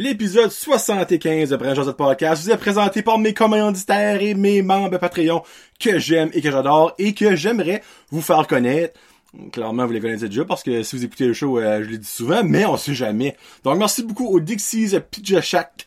[0.00, 5.42] L'épisode 75 de Brand Podcast vous est présenté par mes commanditaires et mes membres Patreon
[5.80, 8.96] que j'aime et que j'adore et que j'aimerais vous faire connaître.
[9.50, 11.98] Clairement, vous les connaissez déjà parce que si vous écoutez le show, euh, je l'ai
[11.98, 13.36] dit souvent, mais on sait jamais.
[13.64, 15.40] Donc, merci beaucoup au Dixie's Pizza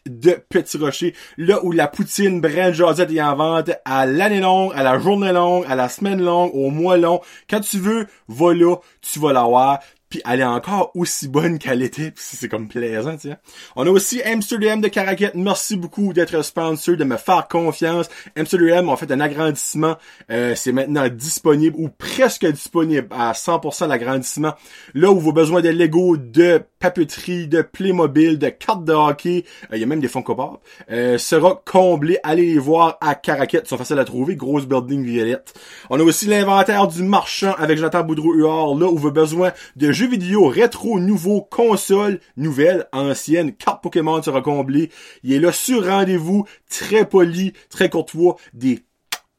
[0.05, 4.73] de Petit Rocher, là où la poutine Brand Josette est en vente à l'année longue,
[4.75, 7.21] à la journée longue, à la semaine longue, au mois long.
[7.49, 9.79] Quand tu veux, va là, tu vas l'avoir
[10.11, 13.29] puis elle est encore aussi bonne qu'elle était, puis c'est comme plaisant, tu.
[13.77, 15.31] On a aussi Amsterdam de Caracat.
[15.35, 18.09] Merci beaucoup d'être sponsor, de me faire confiance.
[18.35, 19.95] Amsterdam ont fait un agrandissement.
[20.29, 24.53] Euh, c'est maintenant disponible ou presque disponible à 100% l'agrandissement.
[24.93, 29.77] Là où vos besoins de Lego, de papeterie, de Playmobil, de cartes de hockey, euh,
[29.77, 32.17] il y a même des Funko Pop, euh, sera comblé.
[32.23, 33.61] Allez les voir à Caracat.
[33.63, 34.35] Ils sont faciles à trouver.
[34.35, 35.53] Grosse building violette.
[35.89, 38.75] On a aussi l'inventaire du marchand avec Jonathan Boudreau-Huard.
[38.75, 44.41] Là où vos besoins de jeux vidéo rétro, nouveau, console, nouvelle, ancienne, carte Pokémon sera
[44.41, 44.89] comblée.
[45.21, 48.83] Il est là sur rendez-vous, très poli, très courtois, des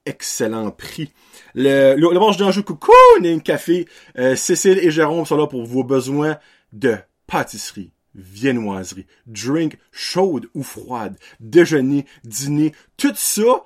[0.06, 1.10] excellents prix.
[1.56, 2.92] Le, le, le d'enjeu Coucou,
[3.24, 6.38] un café, euh, Cécile et Jérôme sont là pour vos besoins
[6.72, 6.96] de
[7.26, 13.64] pâtisserie, viennoiserie, drink chaude ou froide, déjeuner, dîner, tout ça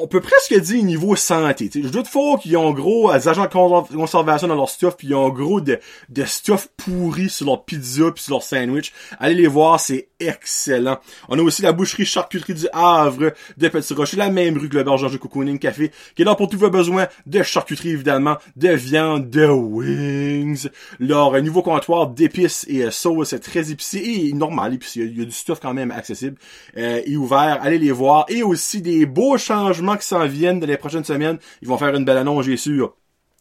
[0.00, 1.70] on peut presque dire niveau santé.
[1.74, 5.14] Je doute fort qu'ils ont gros des agents de conservation dans leur stuff, puis ils
[5.14, 8.92] ont gros de, de stuff pourri sur leur pizza puis sur leur sandwich.
[9.18, 10.98] Allez les voir, c'est excellent.
[11.28, 14.76] On a aussi la boucherie charcuterie du Havre de Petit Rocher, la même rue que
[14.76, 18.36] le berger de Cocooning Café, qui est là pour tous vos besoins de charcuterie évidemment,
[18.56, 20.68] de viande, de wings.
[20.98, 25.00] Leur nouveau comptoir d'épices et euh, sauce très épicé et normal épicé.
[25.00, 26.36] Il y a du stuff quand même accessible
[26.76, 27.58] euh, et ouvert.
[27.62, 28.26] Allez les voir.
[28.28, 31.38] Et aussi des beaux changements qui s'en viennent dans les prochaines semaines.
[31.62, 32.96] Ils vont faire une belle annonce, j'ai sûr.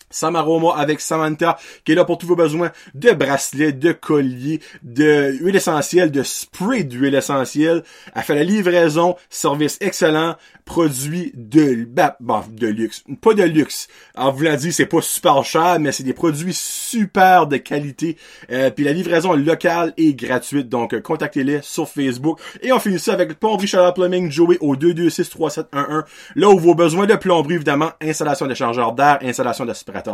[0.10, 5.38] Samaroma avec Samantha qui est là pour tous vos besoins de bracelets, de colliers, de
[5.42, 7.84] huile essentielle, de spray d'huile essentielle.
[8.16, 10.36] Elle fait la livraison, service excellent,
[10.66, 12.18] produit de bah,
[12.50, 13.88] de luxe, pas de luxe.
[14.16, 18.18] En vous l'a dit, c'est pas super cher, mais c'est des produits super de qualité.
[18.52, 22.40] Euh, puis la livraison est locale et gratuite, donc contactez-les sur Facebook.
[22.62, 26.04] Et on finit ça avec Plomberie Chaleur Plumbing Joey au 2263711.
[26.36, 29.66] Là où vos besoins de plomberie évidemment, installation d'échangeur d'air, installation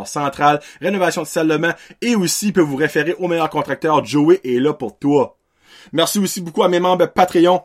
[0.06, 4.04] central, rénovation de salle de bain et aussi peut vous référer au meilleur contracteur.
[4.04, 5.38] Joey est là pour toi.
[5.92, 7.62] Merci aussi beaucoup à mes membres Patreon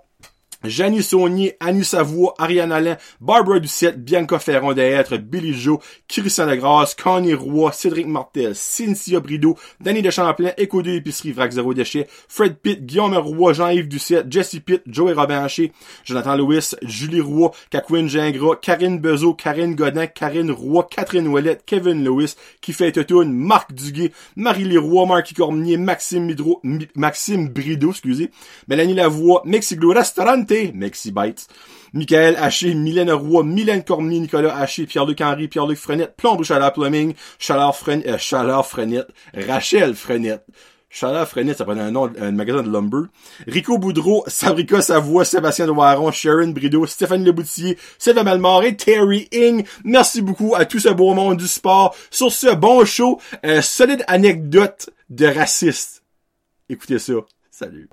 [0.64, 6.94] Janie Saunier, Annie Savoie, Ariane Alain, Barbara Ducette, Bianca Ferron d'être, Billy Joe, Christian Degrasse,
[6.94, 12.06] Connie Roy, Cédric Martel, Cynthia Brideau, Danny de Champlain, Éco 2 Épicerie, Vrac Zéro Déchet,
[12.28, 15.72] Fred Pitt, Guillaume Roy, Jean-Yves Ducette, Jesse Pitt, Joey Robin Haché,
[16.04, 22.02] Jonathan Lewis, Julie Roy, Kakwin Gingras, Karine Bezo, Karine Godin, Karine Roy, Catherine Ouellette, Kevin
[22.04, 22.34] Lewis,
[22.72, 26.60] fait Totoun, Marc Duguay, Marie Leroy, Marky Cormier, Maxime Midro,
[26.94, 28.30] Maxime Brideau, excusez,
[28.68, 30.44] Mélanie Lavoie, Mexiglo Restaurant,
[30.74, 31.48] Mexi Bites.
[31.92, 37.14] Michael Haché, Mylène Roy, Mylène Cormier, Nicolas Haché, Pierre-Luc Henry, Pierre-Luc Frenette, Plombe Chaleur Plumbing,
[37.38, 38.68] Chaleur Frenette, euh, Chaleur
[39.46, 40.44] Rachel Frenette.
[40.90, 43.08] Chaleur Frenette, ça prend un nom, un magasin de lumber.
[43.46, 49.66] Rico Boudreau, Sabrica Savoie, Sébastien Noiron, Sharon Brideau, Stéphanie Leboutier, Sylvain Malmore et Terry Ing.
[49.84, 53.20] Merci beaucoup à tout ce beau monde du sport sur ce bon show.
[53.44, 56.02] Euh, solide anecdote de raciste.
[56.70, 57.14] Écoutez ça.
[57.50, 57.88] Salut.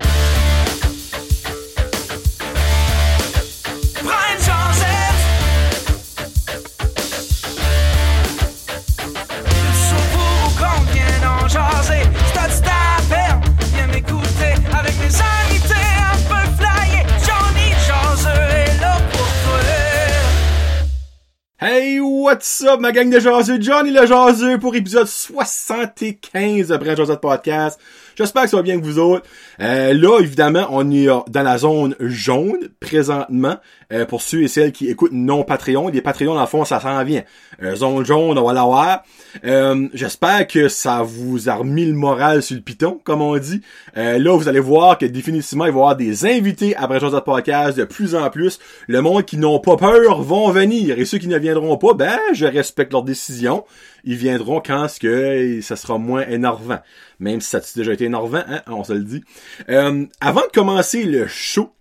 [21.58, 23.58] Hey, what's up, ma gang de jaseux?
[23.58, 27.80] Johnny le jaseux pour épisode 75 de Brand Josette Podcast.
[28.16, 29.24] J'espère que ça va bien que vous autres.
[29.60, 33.56] Euh, là, évidemment, on est dans la zone jaune présentement.
[33.92, 36.80] Euh, pour ceux et celles qui écoutent non Patreon, les Patreons, dans le fond, ça
[36.80, 37.22] s'en vient.
[37.62, 39.04] Euh, zone jaune, on va l'avoir.
[39.44, 43.60] Euh, J'espère que ça vous a remis le moral sur le piton, comme on dit.
[43.96, 47.24] Euh, là, vous allez voir que définitivement, il va y avoir des invités à Brand
[47.24, 48.58] Podcast de plus en plus.
[48.88, 50.98] Le monde qui n'ont pas peur vont venir.
[50.98, 53.64] Et ceux qui ne viendront pas, ben, je respecte leur décision
[54.06, 56.78] ils viendront quand ce que ça sera moins énervant.
[57.18, 59.22] Même si ça a déjà été énervant, hein, on se le dit.
[59.68, 61.74] Euh, avant de commencer le show,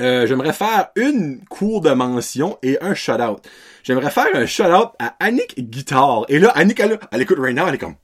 [0.00, 3.44] euh, j'aimerais faire une cour de mention et un shout-out.
[3.82, 6.24] J'aimerais faire un shout-out à Annick Guitar.
[6.28, 7.96] Et là, Annick, elle, elle écoute right now, elle est comme...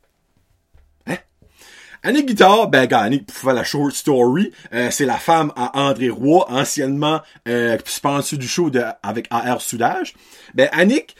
[1.06, 1.19] Hein?
[2.02, 5.79] Annick Guitar, ben, gars, Annick, pour faire la short story, euh, c'est la femme à
[5.79, 10.14] André Roy, anciennement euh, sponsor du show de, avec AR Soudage.
[10.55, 11.14] Ben, Annick,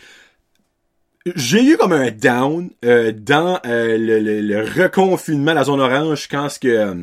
[1.35, 6.29] j'ai eu comme un down euh, dans euh, le, le, le, reconfinement la zone orange
[6.29, 6.95] quand ce que euh,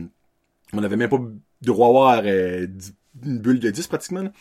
[0.73, 1.19] on avait même pas
[1.61, 2.67] droit avoir euh,
[3.25, 4.31] une bulle de 10 pratiquement.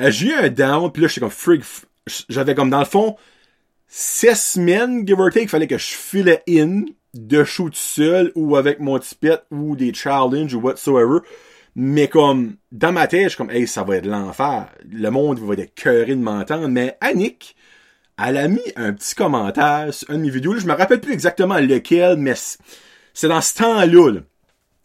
[0.00, 1.62] Euh, j'ai eu un down, puis là, j'étais comme freak.
[2.28, 3.16] J'avais comme dans le fond
[3.88, 6.84] 6 semaines, give or take, fallait que je filais in
[7.14, 11.18] de shoot seul ou avec mon tipette ou des challenges ou whatsoever.
[11.76, 14.68] Mais comme, dans ma tête, je comme, hey, ça va être l'enfer.
[14.90, 16.68] Le monde va être cœuré de m'entendre.
[16.68, 17.56] Mais Annick,
[18.22, 20.58] elle a mis un petit commentaire sur une de mes vidéos.
[20.58, 22.34] je me rappelle plus exactement lequel, mais
[23.14, 24.12] c'est dans ce temps-là.
[24.12, 24.20] Là.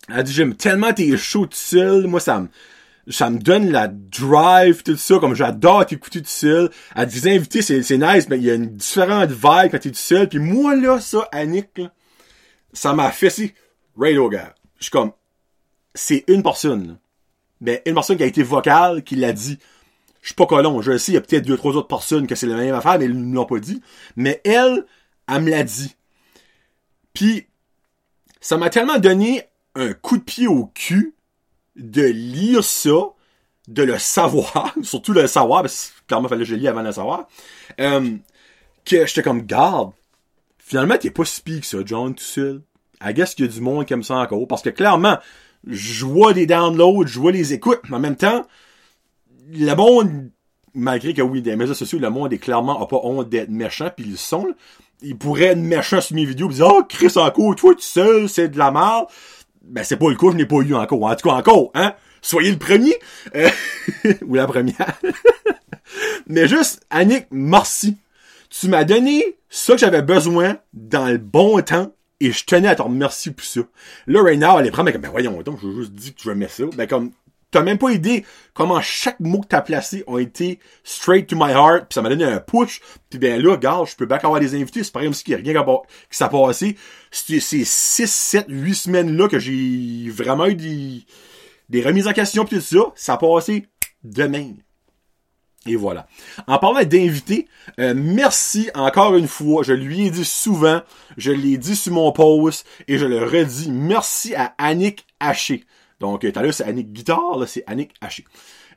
[0.09, 2.07] Elle a dit, j'aime tellement tes shows tout seul.
[2.07, 2.47] Moi, ça me,
[3.09, 6.69] ça me donne la drive, tout ça, comme j'adore t'écouter tout seul.
[6.93, 9.91] À des invités, c'est, c'est nice, mais il y a une différente vibe quand t'es
[9.91, 10.29] tout seul.
[10.29, 11.81] Puis moi, là, ça, Annick,
[12.73, 13.53] ça m'a fait si,
[13.97, 14.53] right au gars.
[14.77, 15.11] Je suis comme,
[15.93, 16.97] c'est une personne.
[17.61, 19.57] Mais une personne qui a été vocale, qui l'a dit.
[20.25, 20.81] Je suis pas colon.
[20.81, 22.98] Je sais, il y a peut-être deux, trois autres personnes que c'est la même affaire,
[22.98, 23.80] mais ils ne l'ont pas dit.
[24.16, 24.88] Mais elle,
[25.31, 25.95] elle me l'a dit.
[27.13, 27.45] Puis,
[28.42, 29.44] ça m'a tellement donné
[29.75, 31.13] un coup de pied au cul
[31.75, 33.13] de lire ça,
[33.68, 36.88] de le savoir, surtout le savoir, parce que clairement, fallait que je lis avant de
[36.88, 37.27] le savoir,
[37.80, 38.18] euh,
[38.83, 39.92] que j'étais comme, garde,
[40.57, 42.63] finalement, t'es pas si que ça, John, tout seul.
[43.00, 45.19] I guess qu'il y a du monde qui aime ça encore, parce que clairement,
[45.68, 48.48] je vois des downloads, je vois les écoutes, mais en même temps,
[49.51, 50.31] le monde,
[50.74, 53.89] malgré que oui, des médias sociaux, le monde est clairement a pas honte d'être méchant,
[53.95, 54.53] puis ils sont, là.
[55.01, 58.30] ils pourraient être méchants sur mes vidéos, pis dire, oh, Chris encore, toi tout seul,
[58.30, 59.06] c'est de la merde.
[59.63, 61.03] Ben, c'est pas le cas, je n'ai pas eu encore.
[61.03, 61.94] En tout cas, encore, hein?
[62.21, 62.95] Soyez le premier.
[63.36, 63.50] Euh,
[64.25, 65.00] ou la première.
[66.27, 67.98] Mais juste, Annick, merci.
[68.50, 72.75] Tu m'as donné ça que j'avais besoin dans le bon temps et je tenais à
[72.75, 73.62] te remercier pour ça.
[74.07, 76.21] Là, right now, elle est prête, mais ben voyons donc, je veux juste dire que
[76.24, 76.63] je mettre ça.
[76.75, 77.12] Ben comme,
[77.55, 81.51] t'as même pas idée comment chaque mot que t'as placé ont été straight to my
[81.51, 84.41] heart, puis ça m'a donné un push, puis ben là, regarde, je peux bien avoir
[84.41, 86.75] des invités, c'est pas comme si qu'il y a rien qui s'est passé.
[87.11, 92.55] C'est ces 6, 7, 8 semaines-là que j'ai vraiment eu des, remises en question pis
[92.55, 93.67] tout ça, ça a passé
[94.03, 94.51] demain.
[95.65, 96.07] Et voilà.
[96.45, 97.47] En parlant d'invités,
[97.79, 99.63] euh, merci encore une fois.
[99.63, 100.81] Je lui ai dit souvent,
[101.17, 103.71] je l'ai dit sur mon post et je le redis.
[103.71, 105.63] Merci à Annick Haché.
[106.00, 108.25] Donc, tout à l'heure, c'est Annick Guitare, là, c'est Annick Haché.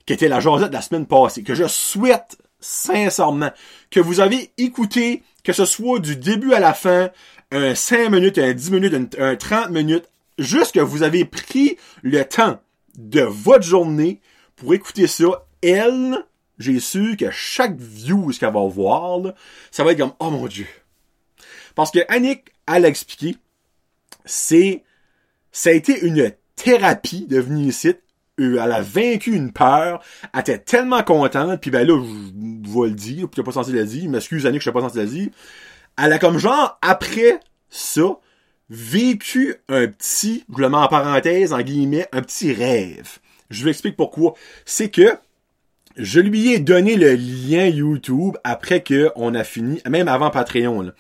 [0.07, 1.43] Qui était la jasette de la semaine passée.
[1.43, 3.51] Que je souhaite sincèrement
[3.91, 7.11] que vous avez écouté, que ce soit du début à la fin,
[7.51, 12.25] un 5 minutes, un 10 minutes, un, 30 minutes, juste que vous avez pris le
[12.25, 12.61] temps
[12.97, 14.21] de votre journée
[14.57, 15.47] pour écouter ça.
[15.63, 16.17] Elle,
[16.59, 19.21] j'ai su que chaque view qu'elle va voir,
[19.71, 20.67] ça va être comme, oh mon dieu.
[21.75, 23.37] Parce que Annick, elle a expliqué,
[24.25, 24.85] c'est,
[25.53, 26.33] ça a été une
[26.69, 27.95] thérapie de venir ici.
[28.39, 30.01] Elle a vaincu une peur.
[30.33, 31.61] Elle était tellement contente.
[31.61, 33.29] Puis ben là, je vais le dire.
[33.29, 34.09] Puis pas censé le dire.
[34.11, 35.29] M'excuse Annick, je suis pas censé le dire.
[35.97, 38.19] Elle a comme genre, après ça,
[38.71, 43.19] vécu un petit, je le mets en parenthèse, en guillemets, un petit rêve.
[43.51, 44.35] Je vous explique pourquoi.
[44.65, 45.17] C'est que
[45.97, 50.83] je lui ai donné le lien YouTube après que on a fini, même avant Patreon.
[50.83, 50.93] Là.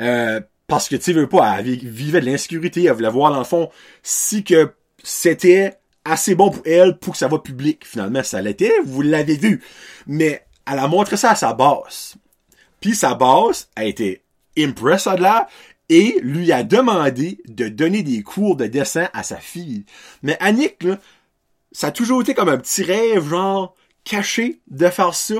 [0.00, 3.44] Euh, parce que tu veux pas, elle vivait de l'insécurité, elle voulait voir dans le
[3.44, 3.70] fond
[4.02, 4.72] si que
[5.02, 7.84] c'était assez bon pour elle pour que ça va public.
[7.84, 9.62] Finalement, ça l'était, vous l'avez vu.
[10.06, 12.16] Mais elle a montré ça à sa boss.
[12.80, 14.22] Puis sa boss a été
[14.56, 15.48] impressed de là
[15.88, 19.84] et lui a demandé de donner des cours de dessin à sa fille.
[20.22, 20.86] Mais Annick,
[21.72, 23.74] ça a toujours été comme un petit rêve, genre,
[24.04, 25.34] caché de faire ça.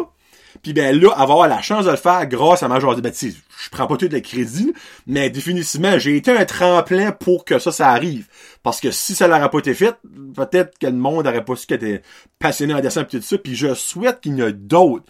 [0.62, 3.00] Puis ben là, avoir la chance de le faire grâce à ma journée.
[3.00, 4.72] Ben, tu je prends pas tout le crédit,
[5.06, 8.28] mais définitivement, j'ai été un tremplin pour que ça, ça arrive.
[8.62, 9.96] Parce que si ça n'aurait pas été fait,
[10.34, 12.02] peut-être que le monde n'aurait pas su qu'elle était
[12.38, 13.38] passionné en dessin et tout ça.
[13.38, 15.04] Puis je souhaite qu'il y en a d'autres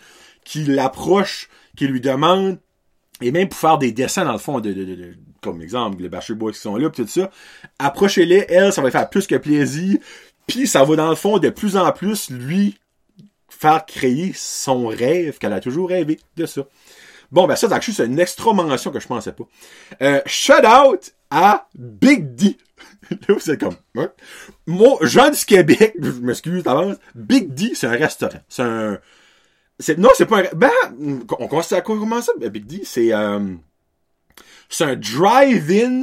[0.44, 2.58] qui l'approchent, qui lui demandent,
[3.20, 6.52] et même pour faire des dessins dans le fond de, comme exemple, les Bachelor Boys
[6.52, 7.30] qui sont là, pis tout ça,
[7.78, 9.98] approchez-les, elle, ça va faire plus que plaisir,
[10.46, 12.78] puis ça va dans le fond de plus en plus lui
[13.48, 16.62] faire créer son rêve qu'elle a toujours rêvé de ça.
[17.30, 19.44] Bon, ben ça, c'est une extra mention que je pensais pas.
[20.00, 22.56] Euh, shout out à Big D.
[23.28, 24.10] Là, c'est comme, hein?
[24.66, 28.40] Moi, Jean du Québec, je m'excuse d'avance, Big D, c'est un restaurant.
[28.48, 28.98] C'est un,
[29.98, 30.70] non, c'est pas un, ben,
[31.38, 32.82] on à comment ça, Big D?
[32.84, 33.54] C'est, euh,
[34.68, 36.02] c'est un drive-in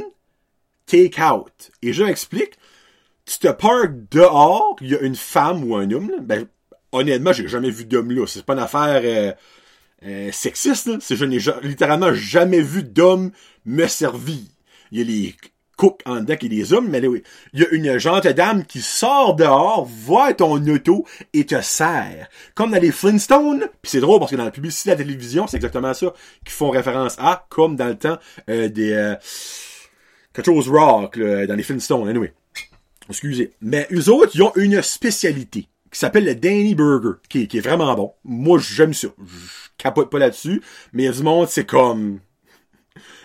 [0.86, 1.72] take-out.
[1.82, 2.58] Et je m'explique.
[3.24, 6.46] Tu te parques dehors, il y a une femme ou un homme, là, ben,
[6.92, 8.26] honnêtement, j'ai jamais vu d'homme là.
[8.26, 9.32] C'est pas une affaire euh,
[10.04, 10.90] euh, sexiste.
[11.00, 13.30] C'est je n'ai littéralement jamais vu d'homme
[13.64, 14.40] me servir.
[14.92, 15.34] Il y a les
[15.76, 17.22] cooks en deck et les hommes, mais oui.
[17.52, 22.28] Il y a une gentille dame qui sort dehors, voit ton auto et te sert.
[22.54, 23.66] Comme dans les Flintstones.
[23.82, 26.12] Puis c'est drôle parce que dans la publicité de la télévision, c'est exactement ça
[26.44, 29.14] qu'ils font référence à, comme dans le temps euh, des
[30.32, 32.08] quelque chose rock dans les Flintstones.
[32.08, 32.32] Anyway.
[33.08, 33.52] Excusez.
[33.60, 37.94] Mais eux autres, ils ont une spécialité qui s'appelle le Danny Burger, qui, est vraiment
[37.94, 38.12] bon.
[38.22, 39.08] Moi, j'aime ça.
[39.18, 40.62] Je capote pas là-dessus.
[40.92, 42.20] Mais il monde, c'est comme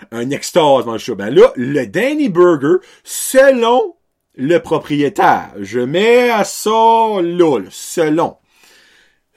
[0.09, 1.15] un extase dans le show.
[1.15, 3.97] Ben là, le Danny Burger, selon
[4.35, 8.37] le propriétaire, je mets à ça là, selon.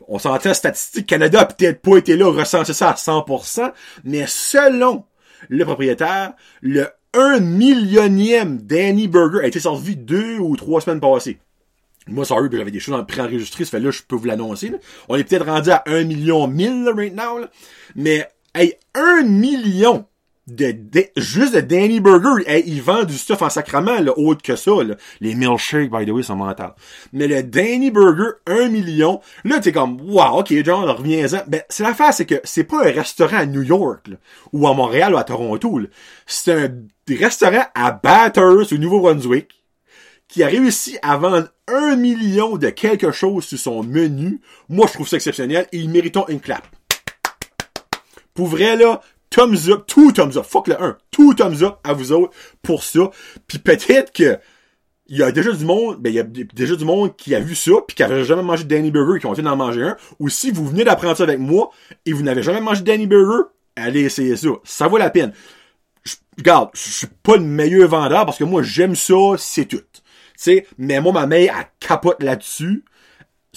[0.07, 3.73] On s'entend statistique, Canada a peut-être pas été là recenser ça à 100%,
[4.05, 5.07] mais selon
[5.49, 11.41] le propriétaire, le 1 millionième Danny Burger a été servi deux ou trois semaines passées.
[12.07, 14.73] Moi, sorry, j'avais des choses en préenregistré, ça fait là, je peux vous l'annoncer.
[15.09, 17.51] On est peut-être rendu à 1 million 1000 right now, là.
[17.95, 20.07] mais hey, 1 million
[20.47, 20.75] de,
[21.17, 24.73] juste de Danny Burger, hey, ils vendent du stuff en sacrament, là, autre que ça,
[24.83, 24.97] là.
[25.21, 26.75] Les milkshakes, by the way, sont mentales.
[27.13, 31.45] Mais le Danny Burger, 1 million, là, t'es comme, wow, ok, John, reviens-en.
[31.47, 34.17] Ben, c'est l'affaire, c'est que c'est pas un restaurant à New York, là,
[34.53, 35.81] ou à Montréal, ou à Toronto,
[36.27, 36.69] C'est un
[37.09, 39.65] restaurant à Bathurst, au Nouveau-Brunswick,
[40.29, 44.41] qui a réussi à vendre un million de quelque chose sur son menu.
[44.69, 46.67] Moi, je trouve ça exceptionnel et ils méritent une clap.
[48.35, 51.93] Pour vrai, là, thumbs up, tout thumbs up, fuck le 1, tout thumbs up à
[51.93, 53.11] vous autres pour ça.
[53.47, 54.39] Puis peut-être que
[55.07, 57.41] il y a déjà du monde, ben il y a déjà du monde qui a
[57.41, 59.97] vu ça puis qui avait jamais mangé Danny Burger qui ont d'en manger un.
[60.19, 61.71] Ou si vous venez d'apprendre ça avec moi
[62.07, 64.49] et vous n'avez jamais mangé Danny Burger, allez essayer ça.
[64.65, 65.33] Ça vaut la peine.
[66.05, 69.83] Je, regarde, je suis pas le meilleur vendeur parce que moi j'aime ça, c'est tout.
[70.45, 72.85] Sais, mais moi ma mère elle capote là-dessus.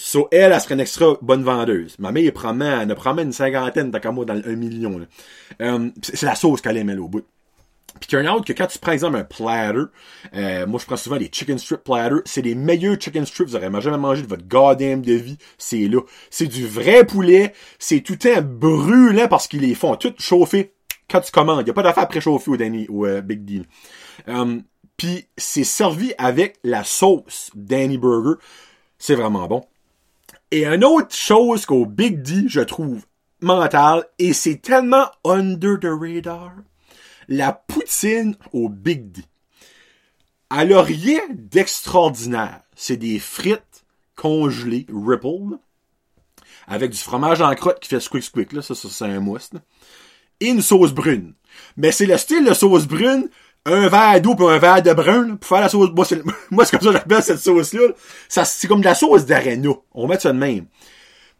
[0.00, 1.96] So, elle, elle serait une extra bonne vendeuse.
[1.98, 5.04] Ma mère, elle, probablement, elle prend une cinquantaine, tant qu'à moi, dans un million.
[5.60, 7.24] Euh, c'est la sauce qu'elle aime, elle, au bout.
[7.98, 9.86] Puis turn out que quand tu prends, exemple, un platter,
[10.34, 13.56] euh, moi, je prends souvent les chicken strip platter, c'est les meilleurs chicken strips vous
[13.56, 15.38] aurez jamais mangé de votre goddamn de vie.
[15.56, 16.00] C'est là.
[16.30, 17.52] C'est du vrai poulet.
[17.78, 20.74] C'est tout un brûlant parce qu'ils les font tout chauffer
[21.10, 21.64] quand tu commandes.
[21.66, 23.64] Il a pas d'affaire préchauffée au Danny, au euh, Big Deal.
[24.26, 24.62] Um,
[24.98, 28.38] Puis c'est servi avec la sauce Danny Burger.
[28.98, 29.64] C'est vraiment bon.
[30.50, 33.06] Et une autre chose qu'au Big D, je trouve
[33.40, 36.52] mental, et c'est tellement under the radar,
[37.28, 39.22] la poutine au Big D.
[40.50, 42.62] Elle a rien d'extraordinaire.
[42.74, 43.84] C'est des frites
[44.16, 45.58] congelées, ripple,
[46.66, 49.50] avec du fromage en crotte qui fait squick squick, là, ça, ça c'est un mousse,
[50.40, 51.34] et une sauce brune.
[51.76, 53.28] Mais c'est le style de sauce brune
[53.64, 55.90] un verre d'eau pour un verre de brun, pour faire la sauce.
[55.94, 57.88] Moi, c'est, comme ça que j'appelle cette sauce-là.
[58.28, 59.70] Ça, c'est comme de la sauce d'arena.
[59.94, 60.66] On va mettre ça de même.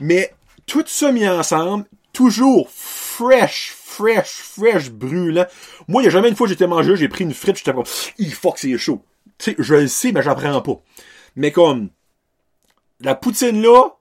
[0.00, 0.32] Mais,
[0.66, 5.46] tout ça mis ensemble, toujours fresh, fresh, fresh, brûlant.
[5.88, 7.72] Moi, il y a jamais une fois que j'étais mangé, j'ai pris une frite, j'étais
[7.72, 7.84] comme,
[8.18, 9.02] il faut que c'est chaud.
[9.38, 10.82] Tu sais, je le sais, mais j'apprends pas.
[11.37, 11.88] Mais comme,
[13.00, 13.96] la poutine là,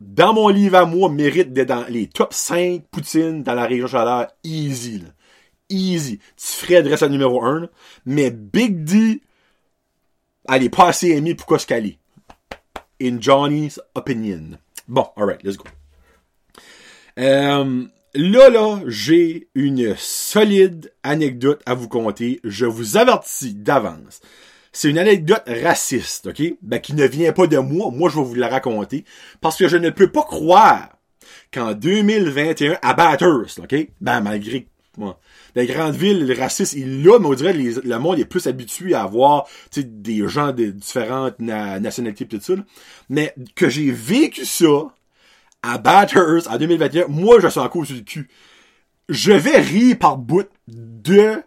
[0.00, 3.88] dans mon livre à moi, mérite d'être dans les top 5 poutines dans la région
[3.88, 5.08] chaleur easy, là
[5.68, 6.18] easy.
[6.36, 7.68] Tu ferais adresse à numéro 1,
[8.06, 9.20] mais Big D,
[10.48, 11.98] elle est pas assez aimée pour quoi qu'elle est?
[13.00, 14.58] In Johnny's opinion.
[14.88, 15.64] Bon, alright, let's go.
[17.18, 17.84] Euh,
[18.14, 22.40] là, là, j'ai une solide anecdote à vous conter.
[22.44, 24.20] Je vous avertis d'avance.
[24.72, 26.42] C'est une anecdote raciste, ok?
[26.62, 27.90] Ben, qui ne vient pas de moi.
[27.90, 29.04] Moi, je vais vous la raconter.
[29.40, 30.90] Parce que je ne peux pas croire
[31.52, 33.74] qu'en 2021, à Bathurst, ok?
[34.00, 35.18] Ben, malgré moi,
[35.58, 38.46] les grandes villes, le racisme, il l'a, mais on dirait que le monde est plus
[38.46, 39.46] habitué à avoir
[39.76, 42.54] des gens de différentes nationalités et tout ça.
[43.08, 44.94] Mais que j'ai vécu ça
[45.62, 48.28] à Bathurst en 2021, moi je suis en cause du cul.
[49.08, 51.42] Je vais rire par bout de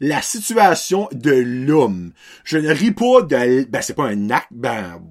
[0.00, 2.12] la situation de l'homme.
[2.44, 3.64] Je ne ris pas de...
[3.64, 5.02] Ben, c'est pas un acte, ben...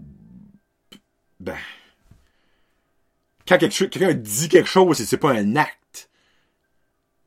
[1.39, 1.57] Ben...
[3.47, 6.09] Quand quelqu'un dit quelque chose, c'est pas un acte.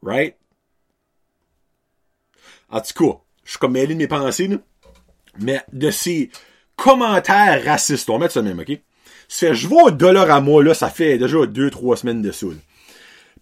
[0.03, 0.37] Right?
[2.75, 4.57] En tout cas, je suis comme mêlé de mes pensées, là.
[5.39, 6.31] Mais de ces
[6.75, 8.81] commentaires racistes, on va mettre ça même, ok?
[9.29, 12.47] C'est, je vais au Dollarama, là, ça fait déjà deux, trois semaines de ça,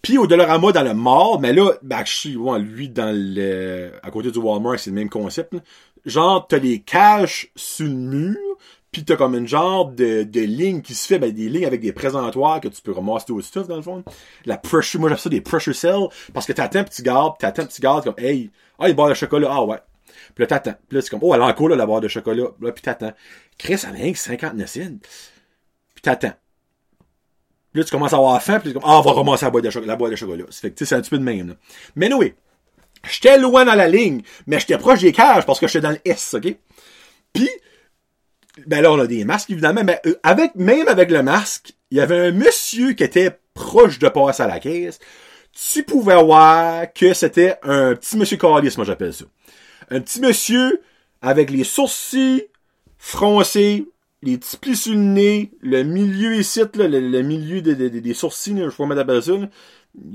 [0.03, 4.29] Puis au Dollarama dans le mall, mais là, ben, je lui, dans le, à côté
[4.29, 5.59] du Walmart, c'est le même concept, là.
[6.05, 8.37] Genre, t'as les caches sur le mur,
[8.91, 11.81] puis t'as comme une genre de, de ligne qui se fait, ben, des lignes avec
[11.81, 14.03] des présentoirs que tu peux ramasser au stuff, dans le fond.
[14.45, 17.81] La pressure, moi, j'appelle ça des pressure cells, parce que t'attends, petit garde, t'attends, petit
[17.81, 19.77] garde, comme, hey, ah, une barre de chocolat, ah ouais.
[20.35, 20.75] Puis là, t'attends.
[20.87, 22.47] Puis là, c'est comme, oh, elle a encore, là, la barre de chocolat.
[22.59, 23.13] Là, puis t'attends.
[23.57, 24.79] Chris, elle a rien que 59 cents.
[25.93, 26.33] Puis t'attends.
[27.71, 29.51] Puis là, tu commences à avoir faim, puis tu comme, ah, on va ramasser la
[29.51, 30.45] boîte de, chocolat, la boîte de chocolat.
[30.49, 31.53] C'est fait que, c'est un petit peu de même, là.
[31.95, 32.33] Mais oui.
[33.09, 35.99] J'étais loin dans la ligne, mais j'étais proche des cages parce que j'étais dans le
[36.05, 36.55] S, ok?
[37.33, 37.49] Puis,
[38.65, 41.97] ben là, on a des masques, évidemment, mais euh, avec, même avec le masque, il
[41.97, 44.99] y avait un monsieur qui était proche de passer à la caisse.
[45.53, 49.25] Tu pouvais voir que c'était un petit monsieur calice, moi j'appelle ça.
[49.91, 50.81] Un petit monsieur
[51.21, 52.47] avec les sourcils
[52.97, 53.85] froncé,
[54.23, 58.63] les petits plis sur le nez, le milieu ici, là, le, milieu des, sourcils, je
[58.63, 59.47] sais pas comment t'appelles ça, là.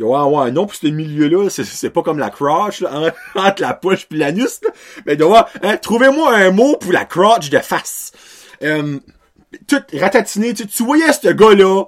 [0.00, 4.08] Ouais, ouais, non, pis ce milieu-là, c'est, pas comme la crotch, là, entre, la poche
[4.08, 4.70] pis l'anus, là.
[5.06, 8.12] Mais de voir, hein, trouvez-moi un mot pour la crotch de face.
[8.62, 8.98] Euh,
[9.66, 11.84] tout ratatiné, tu, tu voyais ce gars-là,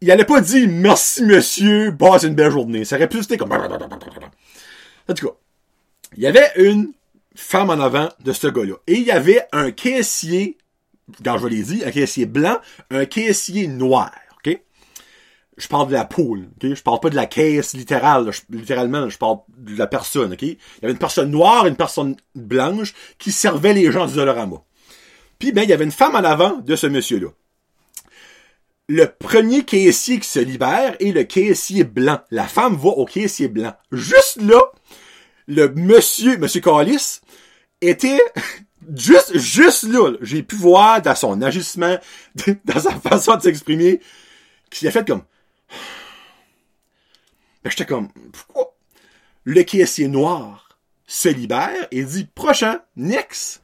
[0.00, 2.84] il allait pas dire merci monsieur, passe une belle journée.
[2.84, 3.52] Ça aurait pu c'était comme.
[3.52, 5.34] En tout cas,
[6.16, 6.92] il y avait une
[7.34, 8.74] femme en avant de ce gars-là.
[8.86, 10.58] Et il y avait un caissier,
[11.24, 12.58] quand je l'ai dit, un caissier blanc,
[12.90, 14.12] un caissier noir.
[14.38, 14.58] OK?
[15.56, 16.74] Je parle de la poule, ok?
[16.74, 20.42] Je parle pas de la caisse littérale, littéralement, je parle de la personne, ok?
[20.42, 24.14] Il y avait une personne noire et une personne blanche qui servait les gens du
[24.14, 24.62] Dolorama.
[25.38, 27.28] Puis ben, il y avait une femme en avant de ce monsieur-là
[28.90, 32.18] le premier caissier qui se libère est le caissier blanc.
[32.32, 33.72] La femme va au caissier blanc.
[33.92, 34.60] Juste là,
[35.46, 37.20] le monsieur, monsieur Callis,
[37.80, 38.20] était
[38.96, 41.98] juste, juste là, j'ai pu voir dans son agissement,
[42.64, 44.00] dans sa façon de s'exprimer,
[44.70, 45.22] qu'il a fait comme,
[47.62, 48.74] ben, j'étais comme, pourquoi?
[49.44, 53.62] Le caissier noir se libère et dit, prochain, next,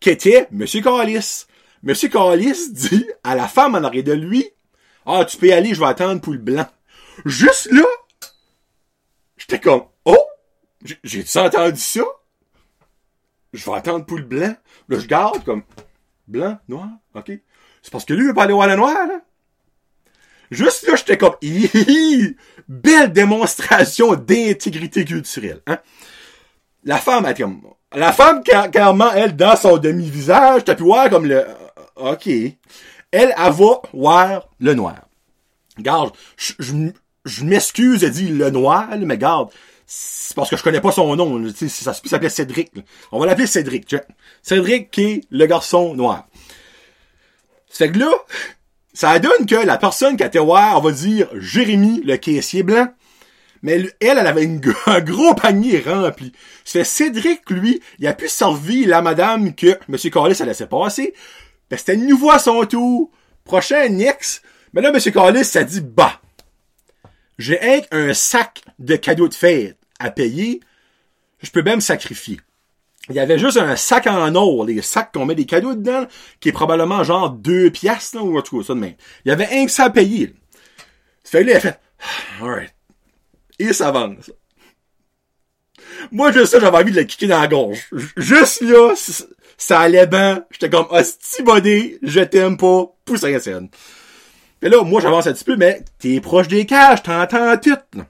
[0.00, 1.44] qui était monsieur Callis.
[1.86, 4.44] Monsieur Callis dit à la femme en arrière de lui,
[5.06, 6.66] ah, tu peux y aller, je vais attendre pour le blanc.
[7.24, 7.84] Juste là,
[9.36, 10.18] j'étais comme, oh,
[10.84, 12.02] j'ai- j'ai-tu entendu ça?
[13.52, 14.56] Je vais attendre pour le blanc.
[14.88, 15.62] Là, je garde comme,
[16.26, 17.30] blanc, noir, ok.
[17.82, 19.20] C'est parce que lui, il veut pas aller voir le noir, là.
[20.50, 25.78] Juste là, j'étais comme, hi, belle démonstration d'intégrité culturelle, hein.
[26.82, 27.62] La femme, elle comme,
[27.94, 31.46] la femme, clairement, elle, dans son demi-visage, t'as pu voir comme le,
[31.96, 32.26] ok.
[32.26, 32.56] Elle,
[33.12, 35.06] elle va voir le noir.
[35.78, 36.52] Garde, je,
[37.24, 39.50] je, m'excuse de dire le noir, mais garde,
[39.86, 41.38] c'est parce que je connais pas son nom.
[41.38, 42.72] là, Ça s'appeler Cédric.
[43.12, 43.86] On va l'appeler Cédric.
[43.86, 44.04] tu vois.
[44.42, 46.26] Cédric qui est le garçon noir.
[47.68, 48.10] Fait que là,
[48.94, 52.62] ça donne que la personne qui a été voir, on va dire Jérémy, le caissier
[52.62, 52.88] blanc,
[53.62, 54.48] mais elle, elle elle avait
[54.86, 56.32] un gros panier rempli.
[56.64, 60.10] Fait Cédric, lui, il a pu servir la madame que M.
[60.10, 61.14] Carlis a laissé passer.
[61.70, 63.10] Ben, c'était nouveau à son tour.
[63.44, 64.42] Prochain Nix.
[64.72, 65.12] Mais là, M.
[65.12, 66.20] Carlis, ça dit, bah,
[67.38, 70.60] j'ai un, sac de cadeaux de fête à payer.
[71.42, 72.40] Je peux même me sacrifier.
[73.08, 76.06] Il y avait juste un sac en or, les sacs qu'on met des cadeaux dedans,
[76.40, 78.94] qui est probablement genre deux piastres, là, ou tout cas, ça de même.
[79.24, 80.34] Il y avait un que ça à payer.
[81.22, 81.80] fait que là, il a fait,
[82.40, 82.74] alright.
[83.58, 84.30] Et ça avance.
[86.10, 87.88] Moi, juste ça, j'avais envie de le kicker dans la gorge.
[88.16, 88.94] Juste là,
[89.58, 90.44] ça allait bien.
[90.50, 93.68] J'étais comme, hostie bodé, je t'aime pas, pousse à la scène.
[94.62, 98.00] Là, moi, j'avance un petit peu, mais t'es proche des cages, t'entends tout.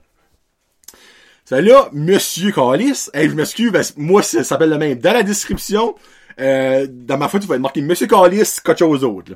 [1.45, 4.99] Ça là, Monsieur Callis, hey, je m'excuse, ben, moi, ça s'appelle le même.
[4.99, 5.95] Dans la description,
[6.39, 9.33] euh, dans ma photo, il va être marqué Monsieur Callis, quelque chose d'autre.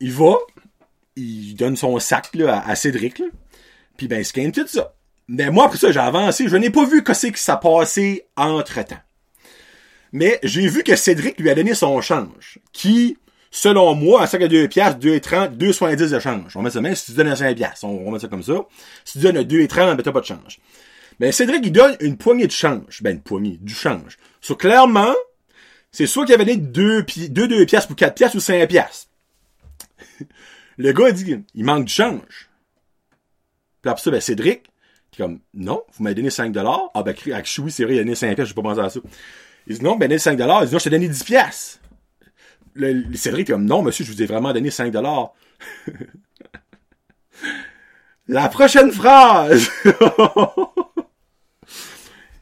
[0.00, 0.34] Il va,
[1.16, 3.26] il donne son sac là, à, Cédric, là.
[3.96, 4.94] Puis ben, il scanne tout ça.
[5.28, 6.48] Mais moi, après ça, j'ai avancé.
[6.48, 8.98] Je n'ai pas vu que c'est que ça passé entre-temps.
[10.12, 12.58] Mais j'ai vu que Cédric lui a donné son change.
[12.72, 13.18] Qui,
[13.50, 16.56] selon moi, un sac à 2 piastres, 2,30, 2,70 de change.
[16.56, 17.84] On met ça même si tu donnes un 5 piastres.
[17.84, 18.66] On, met ça comme ça.
[19.04, 20.58] Si tu donnes un 2,30, ben t'as pas de change.
[21.18, 23.02] Ben, Cédric, il donne une poignée de change.
[23.02, 24.18] Ben, une poignée, du change.
[24.40, 25.14] So, clairement,
[25.90, 29.08] c'est soit qu'il avait donné 2, 2, 2 piastres pour 4 piastres ou 5 piastres.
[30.78, 32.50] Le gars, il dit, il manque du change.
[33.80, 34.64] Puis après ça, ben, Cédric,
[35.10, 36.90] qui est comme, non, vous m'avez donné 5 dollars.
[36.92, 38.90] Ah, ben, avec Choui, c'est vrai, il a donné 5 piastres, j'ai pas pensé à
[38.90, 39.00] ça.
[39.66, 40.62] Il dit, non, ben, donné 5 dollars.
[40.62, 41.80] Il dit, non, je t'ai donné 10 piastres.
[42.74, 45.32] Le, le Cédric est comme, non, monsieur, je vous ai vraiment donné 5 dollars.
[48.28, 49.70] La prochaine phrase!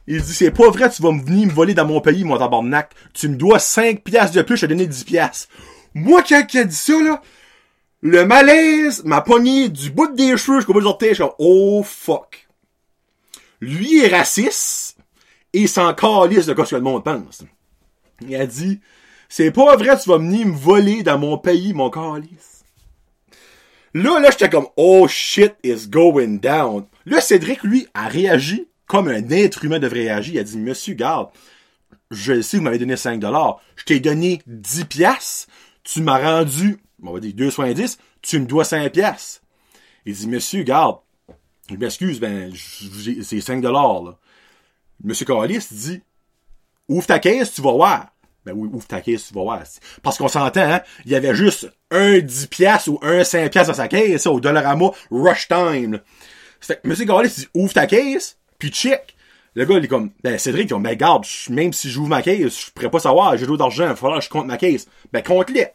[0.07, 2.93] Il dit, c'est pas vrai, tu vas venir me voler dans mon pays, mon tabarnak.
[3.13, 5.47] Tu me dois 5 piastres de plus, je t'ai donné 10 piastres.
[5.95, 7.21] Moi, quand il a dit ça, là,
[8.01, 11.15] le malaise m'a pogné du bout des cheveux jusqu'au bout de l'orteil.
[11.15, 12.47] Je oh fuck.
[13.61, 14.94] Lui est raciste
[15.55, 17.43] et il s'en de quoi ce que le monde pense.
[18.27, 18.81] Il a dit,
[19.29, 22.65] c'est pas vrai, tu vas venir me voler dans mon pays, mon calice.
[23.93, 26.85] Là, là, j'étais comme, oh shit is going down.
[27.05, 30.33] Là, Cédric, lui, a réagi comme un être humain devrait réagir.
[30.33, 31.29] Il a dit, monsieur, garde,
[32.11, 33.61] je sais, vous m'avez donné 5 dollars.
[33.77, 35.47] Je t'ai donné 10 piastres.
[35.85, 37.97] Tu m'as rendu, on va dire 2,70.
[38.21, 39.41] Tu me dois 5 piastres.
[40.05, 40.97] Il dit, monsieur, garde,
[41.69, 42.51] je m'excuse, ben,
[43.23, 44.17] c'est 5 dollars, là.
[45.03, 46.01] Monsieur Callis dit,
[46.87, 48.07] ouvre ta caisse, tu vas voir.
[48.45, 49.63] Ben oui, ouvre ta caisse, tu vas voir.
[50.03, 53.71] Parce qu'on s'entend, hein, il y avait juste un 10 piastres ou un 5 piastres
[53.71, 55.99] dans sa caisse, ça, au Dollarama Rush Time.
[56.59, 59.15] Fait que Monsieur Callis dit, ouvre ta caisse, puis check.
[59.55, 62.21] Le gars, il est comme, ben, Cédric, il dit, ben, garde, même si j'ouvre ma
[62.21, 64.57] caisse, je pourrais pas savoir, j'ai de d'argent, il va falloir que je compte ma
[64.57, 64.87] caisse.
[65.13, 65.67] Ben, compte-les.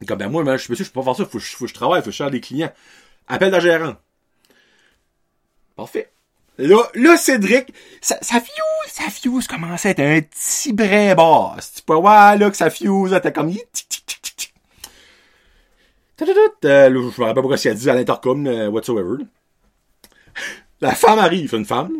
[0.00, 1.74] Il Comme, ben, moi, ben, je, monsieur, je peux pas faire ça, faut, que je-
[1.74, 2.72] travaille, faut que je cherche des clients.
[3.28, 3.98] Appelle la gérante.
[5.74, 6.12] Parfait.
[6.58, 11.74] Là, là, Cédric, ça fuse, ça fuse commençait à être un petit brin basse.
[11.76, 13.52] Tu peux voir, là, que ça fuse, t'es comme,
[16.22, 19.24] euh, là, je me rappelle pas quoi qu'elle a dit à l'intercom, euh, whatsoever.
[20.80, 21.92] La femme arrive, une femme.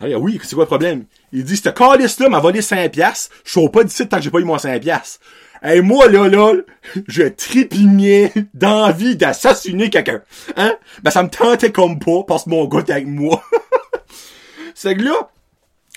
[0.00, 1.04] Elle dit, oui, c'est quoi le problème?
[1.32, 3.34] Il dit, ce calice-là m'a volé 5 piastres.
[3.44, 5.20] Je sors pas d'ici tant que j'ai pas eu mon 5 piastres.
[5.62, 6.54] Et moi, là, là,
[7.06, 10.22] je trépignais d'envie d'assassiner quelqu'un.
[10.56, 10.74] Hein?
[11.02, 13.42] Ben, ça me tentait comme pas, parce que mon gars était avec moi.
[14.82, 15.30] C'est que là,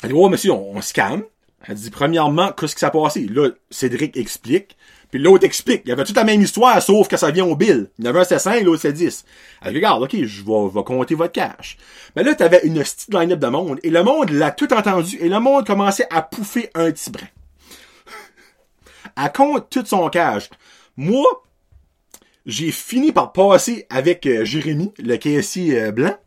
[0.04, 1.24] elle dit, oh, monsieur, on, on se calme.
[1.66, 3.28] Elle dit, premièrement, qu'est-ce qui s'est passé?
[3.28, 4.76] Là, Cédric explique.
[5.10, 5.84] Puis l'autre explique.
[5.86, 7.90] Il y avait toute la même histoire, sauf que ça vient au bill.
[7.98, 9.24] Il y avait un c'est 5, l'autre c'est 10.
[9.62, 11.78] Elle dit, regarde, ok, je vais, je vais compter votre cash.
[12.18, 13.80] Mais là, t'avais une petite line-up de monde.
[13.84, 15.16] Et le monde l'a tout entendu.
[15.22, 17.28] Et le monde commençait à pouffer un petit brin.
[19.18, 20.50] Elle compte tout son cash.
[20.98, 21.24] Moi,
[22.46, 26.18] j'ai fini par passer avec euh, Jérémy, le caissier euh, blanc.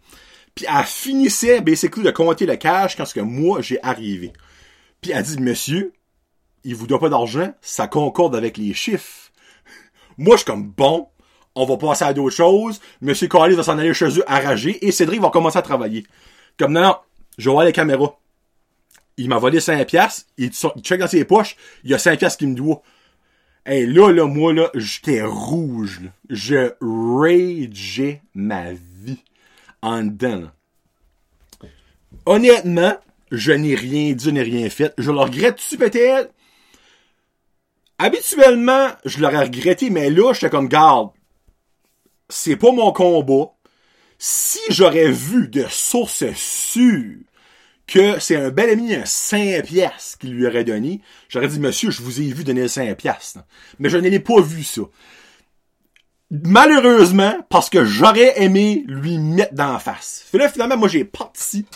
[0.57, 4.33] Puis elle finissait, basically, de compter le cash quand que moi, j'ai arrivé.
[5.03, 5.93] Puis elle dit, monsieur,
[6.65, 9.31] il vous doit pas d'argent, ça concorde avec les chiffres.
[10.19, 11.09] Moi, je suis comme, bon,
[11.55, 12.81] on va passer à d'autres choses.
[13.03, 16.07] Monsieur Carlis va s'en aller chez eux arrager et Cédric va commencer à travailler.
[16.59, 16.97] Comme, non, non,
[17.37, 18.19] je voir les caméras.
[19.19, 22.19] Il m'a volé 5 piastres, il, il check dans ses poches, il y a 5
[22.19, 22.83] piastres qu'il me doit.
[23.67, 26.01] Hey, là, là, moi, là, j'étais rouge.
[26.31, 29.23] Je rageais ma vie
[32.25, 32.97] Honnêtement,
[33.31, 34.93] je n'ai rien dit, n'ai rien fait.
[34.99, 36.33] Je le regrette-tu peut-être?
[37.99, 41.11] Habituellement, je l'aurais regretté, mais là, j'étais comme, garde,
[42.29, 43.53] c'est pas mon combat.
[44.19, 47.19] Si j'aurais vu de sources sûres
[47.87, 51.91] que c'est un bel ami, un 5 piastres qu'il lui aurait donné, j'aurais dit, monsieur,
[51.91, 53.41] je vous ai vu donner le 5 piastres.
[53.79, 54.83] Mais je ne l'ai pas vu, ça.
[56.31, 60.25] Malheureusement, parce que j'aurais aimé lui mettre d'en face.
[60.27, 61.67] Fait là, finalement, moi, j'ai parti.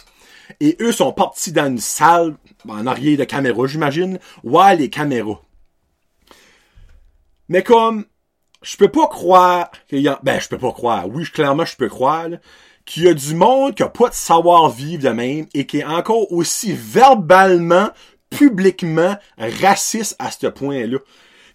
[0.58, 2.36] Et eux sont partis dans une salle,
[2.68, 4.18] en arrière de caméra, j'imagine.
[4.42, 5.40] Ouais, les caméras.
[7.48, 8.04] Mais comme,
[8.62, 11.08] je peux pas croire qu'il y a, ben, je peux pas croire.
[11.08, 12.28] Oui, clairement, je peux croire,
[12.84, 15.84] qu'il y a du monde qui a pas de savoir-vivre de même et qui est
[15.84, 17.90] encore aussi verbalement,
[18.30, 20.98] publiquement raciste à ce point-là.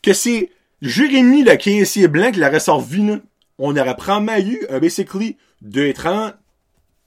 [0.01, 0.51] Que c'est
[0.87, 3.17] Jérémy, le caissier blanc, qui l'aurait servi, là,
[3.57, 6.33] on aurait probablement eu un basically 2,30.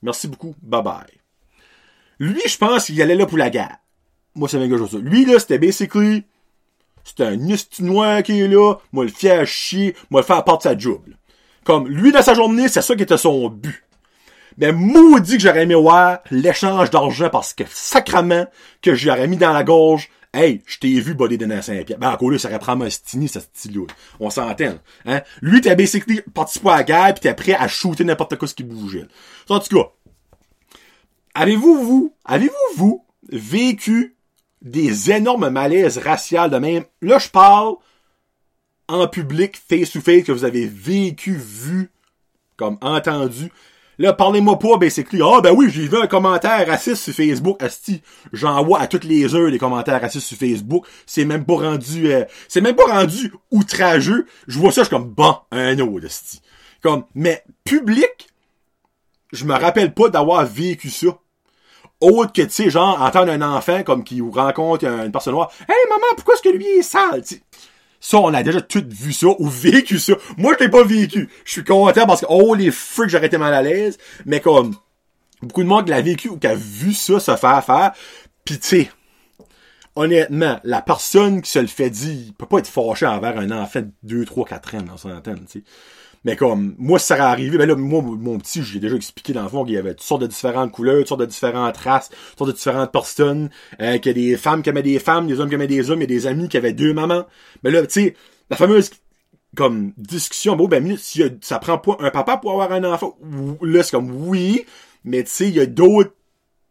[0.03, 0.55] Merci beaucoup.
[0.63, 1.21] Bye bye.
[2.19, 3.77] Lui, je pense qu'il allait là pour la guerre.
[4.35, 4.99] Moi, c'est que je ça.
[4.99, 6.25] Lui, là, c'était basically,
[7.05, 7.37] c'était un
[7.81, 11.03] noir qui est là, moi le faire chier, moi le faire de sa job.
[11.65, 13.85] Comme, lui, dans sa journée, c'est ça qui était son but.
[14.57, 18.47] Mais maudit que j'aurais aimé voir l'échange d'argent parce que sacrament
[18.83, 20.09] que j'aurais mis dans la gorge.
[20.35, 21.97] Hey, je t'ai vu body donner à 5 pieds.
[21.97, 23.87] Ben, encore là, ça aurait probablement un stini, ce style-là.
[24.21, 25.23] On s'entend, hein?
[25.41, 28.55] Lui, t'es basically participé à la guerre pis t'es prêt à shooter n'importe quoi ce
[28.55, 29.07] qui bougeait.
[29.49, 29.91] En tout cas,
[31.35, 34.17] avez-vous, vous, avez-vous, vous, vécu
[34.61, 36.85] des énormes malaises raciales de même?
[37.01, 37.77] Là, je parle
[38.89, 41.91] en public, face-to-face, que vous avez vécu, vu,
[42.57, 43.51] comme entendu.
[43.99, 47.61] Là, parlez-moi pas, c'est que ah ben oui, j'ai vu un commentaire raciste sur Facebook,
[47.61, 48.01] asti.
[48.33, 50.87] J'envoie à toutes les heures des commentaires racistes sur Facebook.
[51.05, 54.27] C'est même pas rendu, euh, c'est même pas rendu outrageux.
[54.47, 56.41] Je vois ça, je suis comme bon, un autre, asti.
[56.81, 58.29] Comme, mais public,
[59.33, 61.09] je me rappelle pas d'avoir vécu ça.
[62.01, 65.51] Autre que, tu sais, genre, entendre un enfant comme qui rencontre une personne noire.
[65.69, 67.25] Hey maman, pourquoi est-ce que lui est sale?
[68.01, 70.15] Ça, on a déjà tout vu ça ou vécu ça.
[70.37, 71.29] Moi, je l'ai pas vécu.
[71.45, 73.99] Je suis content parce que, oh, les freaks, j'aurais été mal à l'aise.
[74.25, 74.75] Mais comme,
[75.43, 77.93] beaucoup de monde qui l'a vécu ou qui a vu ça se faire faire.
[78.45, 78.89] Pis tu
[79.99, 83.81] honnêtement, la personne qui se le fait dire, peut pas être fâché envers un enfant
[83.81, 85.65] de 2, 3, 4 ans dans son antenne, tu sais.
[86.25, 89.43] Mais comme, moi, ça serait arrivé, ben là, moi, mon petit, j'ai déjà expliqué dans
[89.43, 92.09] le fond qu'il y avait toutes sortes de différentes couleurs, toutes sortes de différentes races,
[92.09, 93.51] toutes sortes de différentes personnes,
[93.81, 95.91] euh, qu'il y a des femmes qui aimaient des femmes, des hommes qui aimaient des
[95.91, 97.27] hommes, a des amis qui avaient deux mamans.
[97.63, 98.17] Mais là, tu sais,
[98.51, 98.91] la fameuse,
[99.57, 103.17] comme, discussion, bon, ben, si ça prend pas un papa pour avoir un enfant,
[103.63, 104.65] là, c'est comme, oui,
[105.05, 106.13] mais tu sais, il y a d'autres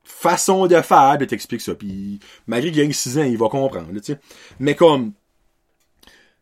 [0.04, 3.50] façons de faire, ben, t'expliques ça, puis malgré qu'il y a 6 ans, il va
[3.50, 4.20] comprendre, tu sais.
[4.60, 5.14] Mais comme,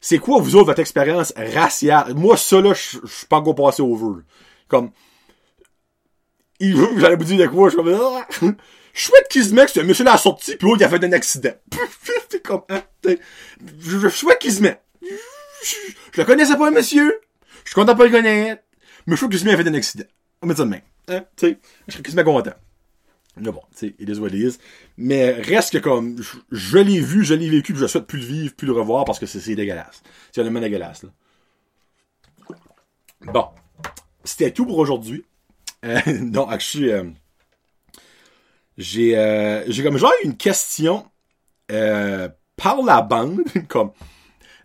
[0.02, 2.14] c'est quoi, vous autres, votre expérience raciale?
[2.14, 4.22] Moi, ça, là, je suis pas encore passé over.
[4.68, 4.92] Comme,
[6.60, 8.28] il j'allais vous dire de quoi, je suis comme, ah!
[8.94, 11.04] souhaite qu'il se mette, c'est un monsieur là a sorti, puis l'autre, il a fait
[11.04, 11.54] un accident.
[12.30, 12.82] C'est comme, hein,
[13.80, 14.82] je, souhaite qu'il se mette.
[15.02, 15.76] Je,
[16.18, 17.22] le connaissais pas, monsieur.
[17.64, 18.64] Je suis content de pas le connaître.
[19.06, 20.06] Mais je trouve que qu'il se met a fait un accident.
[20.42, 20.82] On met ça de même.
[21.08, 22.54] Hein, tu sais, je serais qu'il se met content.
[23.38, 24.58] Mais bon, tu sais, it is what it is.
[24.98, 26.22] Mais reste que comme,
[26.52, 29.04] je, l'ai vu, je l'ai vécu, puis je souhaite plus le vivre, plus le revoir
[29.06, 30.02] parce que c'est c'est dégueulasse.
[30.32, 31.10] C'est vraiment dégueulasse, là.
[33.22, 33.48] Bon.
[34.24, 35.26] C'était tout pour aujourd'hui.
[35.84, 37.04] Euh, non, actually, euh,
[38.78, 41.06] j'ai, euh, j'ai comme genre une question,
[41.72, 43.92] euh, par la bande, comme,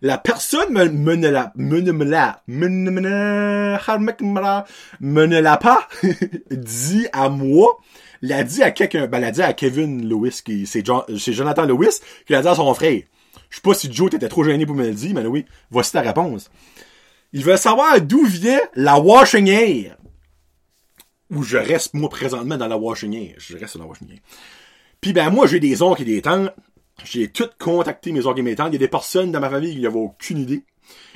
[0.01, 4.65] la personne me, me ne la, me ne me la, me ne me la,
[4.99, 5.87] me ne l'a pas
[6.51, 7.79] dit à moi,
[8.21, 12.41] l'a dit à quelqu'un, ben, dit à Kevin Lewis, qui, c'est Jonathan Lewis, qui l'a
[12.41, 13.01] dit à son frère.
[13.49, 15.91] Je sais pas si Joe t'étais trop gêné pour me le dire, mais oui, voici
[15.91, 16.49] ta réponse.
[17.33, 19.97] Il veut savoir d'où vient la washing air.
[21.29, 23.35] Où je reste, moi, présentement, dans la washing air.
[23.37, 24.19] Je reste dans la washing air.
[24.99, 26.51] Puis ben, moi, j'ai des oncles et des tantes.
[27.03, 28.69] J'ai tout contacté mes oncles et mes tantes.
[28.71, 30.63] Il y a des personnes dans ma famille qui n'avaient aucune idée.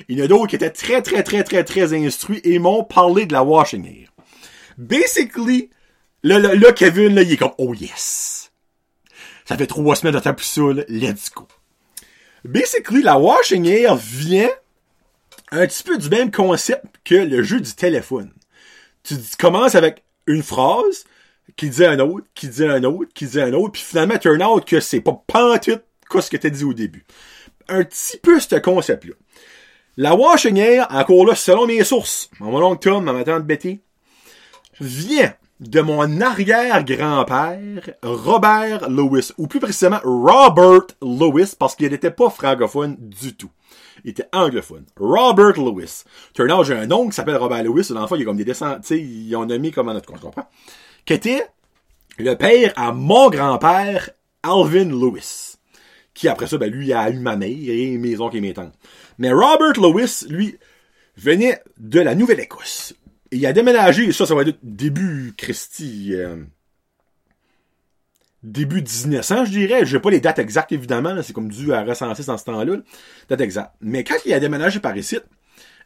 [0.08, 2.82] Il y en a d'autres qui étaient très, très, très, très, très instruits et m'ont
[2.82, 4.10] parlé de la washing air.
[4.78, 5.70] Basically,
[6.34, 8.50] là, Kevin, là, il est comme, oh yes.
[9.44, 10.82] Ça fait trois semaines de temps plus ça, là.
[10.88, 11.46] Let's go.
[12.44, 14.50] Basically, la washing air vient
[15.50, 18.32] un petit peu du même concept que le jeu du téléphone.
[19.02, 21.04] Tu, tu commences avec une phrase
[21.56, 24.42] qui dit un autre, qui dit un autre, qui dit un autre, puis finalement, turn
[24.42, 27.04] out que c'est pas pantoute quoi ce que t'as dit au début.
[27.68, 29.14] Un petit peu ce concept-là.
[29.96, 33.80] La washing air, encore là, selon mes sources, mon oncle Tom, ma tante Betty,
[34.80, 42.30] vient de mon arrière-grand-père, Robert Lewis, ou plus précisément Robert Lewis, parce qu'il n'était pas
[42.30, 43.50] francophone du tout.
[44.04, 44.84] Il était anglophone.
[44.98, 46.04] Robert Lewis.
[46.34, 48.80] Turn out, j'ai un oncle qui s'appelle Robert Lewis, l'enfant, il a comme des descendants,
[48.80, 50.48] tu sais, ils ont nommé comme notre compte, comprends?
[51.04, 51.46] Qui était
[52.18, 54.10] le père à mon grand-père,
[54.42, 55.56] Alvin Lewis.
[56.12, 58.74] Qui, après ça, ben, lui, a eu ma mère et mes oncles et mes tantes.
[59.18, 60.58] Mais Robert Lewis, lui,
[61.16, 62.94] venait de la Nouvelle-Écosse.
[63.36, 66.36] Il a déménagé, ça, ça va être début Christie, euh,
[68.42, 69.84] début 1900, je dirais.
[69.86, 71.20] J'ai pas les dates exactes, évidemment.
[71.22, 72.64] C'est comme dû à recenser dans ce temps-là.
[72.76, 72.82] là.
[73.28, 73.72] Date exacte.
[73.80, 75.18] Mais quand il a déménagé par ici,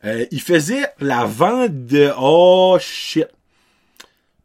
[0.04, 2.10] euh, il faisait la vente de...
[2.18, 3.26] Oh, shit.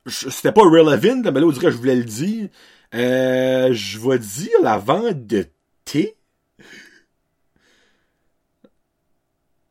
[0.05, 2.49] Je- C'était pas relevant, mais là, on dirait que je voulais le dire.
[2.93, 5.45] Euh, je vais dire la vente de
[5.83, 6.14] thé.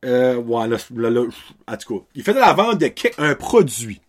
[0.04, 0.42] Euh,
[2.14, 4.00] il faisait la vente de un produit?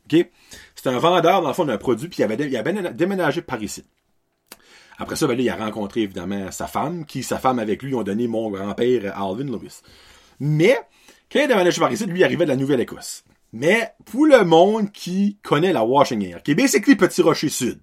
[0.75, 3.83] C'était un vendeur, dans le fond, d'un produit, puis il avait, déménagé par ici.
[4.97, 7.95] Après ça, ben là, il a rencontré, évidemment, sa femme, qui, sa femme avec lui,
[7.95, 9.81] ont donné mon grand-père, Alvin Lewis.
[10.39, 10.77] Mais,
[11.31, 13.23] quand il a déménagé par ici, lui, il arrivait de la Nouvelle-Écosse.
[13.51, 17.79] Mais, pour le monde qui connaît la Washing Air, qui est basically Petit Rocher Sud,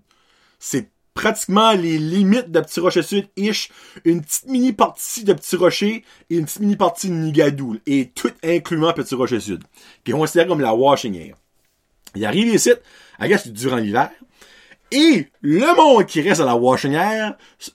[0.59, 3.71] c'est pratiquement les limites de Petit Rocher Sud, ish,
[4.05, 8.11] une petite mini partie de Petit Rocher et une petite mini partie de Nigadou, et
[8.15, 9.63] tout incluant Petit Rocher Sud,
[10.05, 11.37] qui est considéré comme la Washing Air.
[12.15, 12.71] Il arrive ici,
[13.21, 14.11] I guess, durant l'hiver,
[14.91, 16.97] et le monde qui reste à la Washing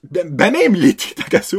[0.04, 1.56] ben même l'été, ça,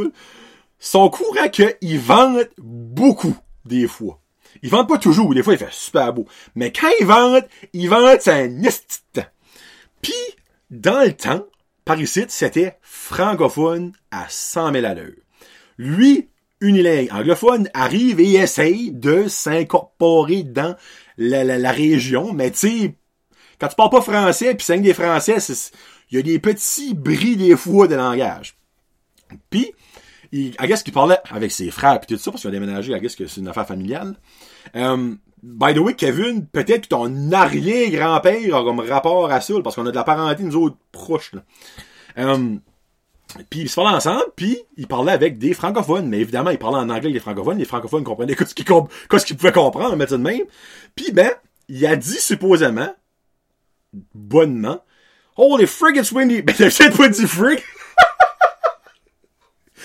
[0.78, 4.18] sont courants qu'ils vendent beaucoup, des fois.
[4.62, 6.26] Ils vendent pas toujours, des fois il fait super beau.
[6.54, 9.22] Mais quand ils vendent, ils vendent un temps.
[10.02, 10.14] Puis,
[10.70, 11.46] dans le temps,
[11.90, 15.10] par ici, c'était francophone à 100 000 à l'heure.
[15.76, 16.28] Lui,
[16.60, 20.76] unilingue anglophone, arrive et essaye de s'incorporer dans
[21.18, 22.94] la, région, mais tu sais,
[23.58, 25.38] quand tu parles pas français, puis c'est des français,
[26.12, 28.54] il y a des petits bris des fois de langage.
[29.50, 29.72] Puis,
[30.30, 33.16] il, guess parlait avec ses frères puis tout ça, parce qu'il a déménagé, I guess
[33.16, 34.14] que c'est une affaire familiale.
[34.74, 39.76] Um, by the way, Kevin, peut-être que ton arrière-grand-père a comme rapport à ça, parce
[39.76, 41.32] qu'on a de la parenté, nous autres, proches.
[42.16, 42.60] Um,
[43.48, 46.08] puis ils se parlaient ensemble, puis ils parlaient avec des francophones.
[46.08, 47.58] Mais évidemment, ils parlaient en anglais avec les francophones.
[47.58, 48.90] Les francophones comprenaient que ce qu'ils comp-
[49.24, 50.42] qu'ils pouvaient comprendre, on met ça de même.
[50.94, 51.32] Puis ben,
[51.68, 52.94] il a dit supposément,
[54.14, 54.82] bonnement,
[55.36, 56.42] Holy frig, it's windy.
[56.42, 57.62] Ben, il peut-être pas dit frig.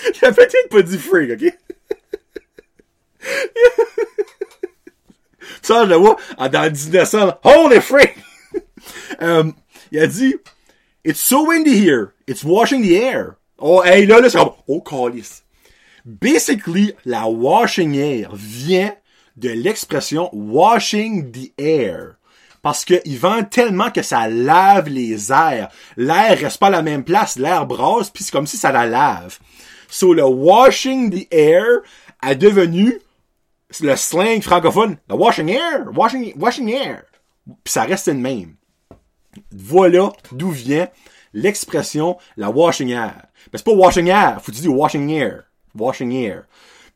[0.21, 1.53] il a peut-être pas dit frig, ok?
[5.62, 8.15] Ça, je le vois, dans 1900, Holy frig!
[9.21, 9.51] Euh,
[9.91, 10.36] il a dit,
[11.05, 12.13] It's so windy here.
[12.27, 13.38] It's washing the air.
[13.60, 15.43] Oh, hey, là, là, c'est comme, oh, calice.
[16.03, 18.95] Basically, la washing air vient
[19.38, 22.17] de l'expression washing the air.
[22.63, 25.69] Parce qu'ils vendent tellement que ça lave les airs.
[25.95, 28.88] L'air reste pas à la même place, l'air brasse, puis c'est comme si ça la
[28.88, 29.38] lave.
[29.88, 31.81] So, le washing the air
[32.23, 32.99] a devenu
[33.81, 37.03] le slang francophone, le washing air, washing, washing air.
[37.63, 38.55] Puis ça reste le même.
[39.51, 40.88] Voilà d'où vient
[41.33, 43.25] l'expression la washing air.
[43.51, 45.43] Mais c'est pas washing air, faut dire washing air?
[45.75, 46.45] Washing air.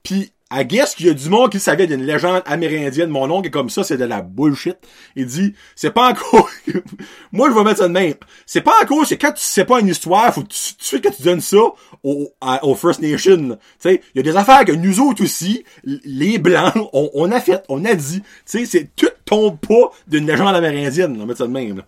[0.03, 3.09] Puis I guess qu'il y a du monde qui savait d'une légende amérindienne.
[3.09, 4.77] Mon oncle est comme ça, c'est de la bullshit.
[5.15, 6.49] Il dit, c'est pas encore...
[7.31, 8.15] Moi, je vais mettre ça de même.
[8.47, 11.21] C'est pas encore, c'est quand tu sais pas une histoire, faut de suite que tu
[11.21, 11.57] donnes ça
[12.03, 12.33] aux,
[12.63, 13.49] aux First Nations.
[13.49, 17.31] Tu sais, il y a des affaires que nous autres aussi, les Blancs, on, on
[17.31, 18.21] a fait, on a dit.
[18.21, 21.13] Tu sais, c'est tout tombe pas d'une légende amérindienne.
[21.15, 21.83] On va mettre ça de même.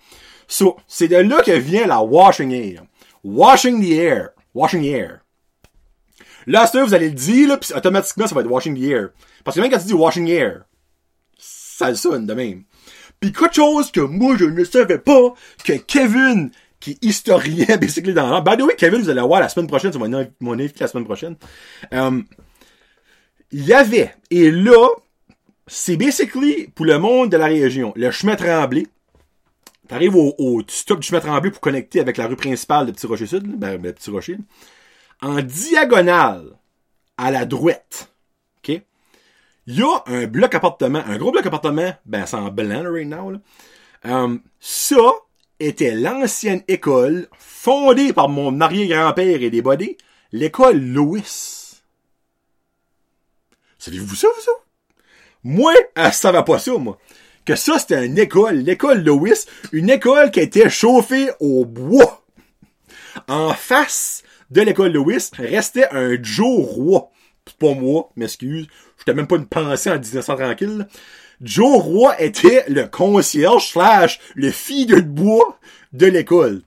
[0.47, 2.83] So, c'est de là que vient la washing air.
[3.23, 4.29] Washing the air.
[4.53, 5.21] Washing the air.
[6.47, 9.09] Là, ça, vous allez le dire, là, pis automatiquement, ça va être washing the air.
[9.43, 10.61] Parce que même quand tu dis washing the air,
[11.37, 12.63] ça sonne de même.
[13.19, 18.13] Puis quelque chose que moi, je ne savais pas, que Kevin, qui est historien, basically,
[18.13, 18.43] dans l'art.
[18.43, 20.87] By the way, Kevin, vous allez voir la semaine prochaine, c'est mon, mon invité la
[20.87, 21.35] semaine prochaine.
[21.91, 22.25] Um,
[23.51, 24.87] il y avait, et là,
[25.67, 28.87] c'est basically, pour le monde de la région, le chemin Tremblay,
[29.91, 33.07] T'arrives au, au stop du chemin Tremblay pour connecter avec la rue principale de Petit
[33.07, 34.37] Rocher Sud, ben, ben, Petit Rocher
[35.21, 36.57] en diagonale
[37.17, 38.11] à la droite,
[38.57, 38.81] OK,
[39.67, 43.07] il y a un bloc appartement, un gros bloc appartement, ben c'est en blanc right
[43.07, 43.31] now.
[43.31, 43.39] Là.
[44.03, 44.95] Um, ça
[45.59, 49.97] était l'ancienne école fondée par mon arrière-grand-père et des bodés,
[50.31, 51.23] l'école Louis.
[53.77, 54.51] Savez-vous ça, vous ça?
[55.43, 56.97] Moi, elle savait pas ça, moi.
[57.45, 59.33] Que ça, c'était une école, l'école Louis,
[59.71, 62.23] une école qui était chauffée au bois.
[63.27, 67.09] En face de l'école Lewis restait un Joe Roy.
[67.57, 68.67] Pas moi, m'excuse.
[68.99, 70.87] J'étais même pas une pensée en 1900 tranquille.
[71.41, 75.57] Joe Roy était le concierge slash le fille de bois
[75.93, 76.61] de l'école.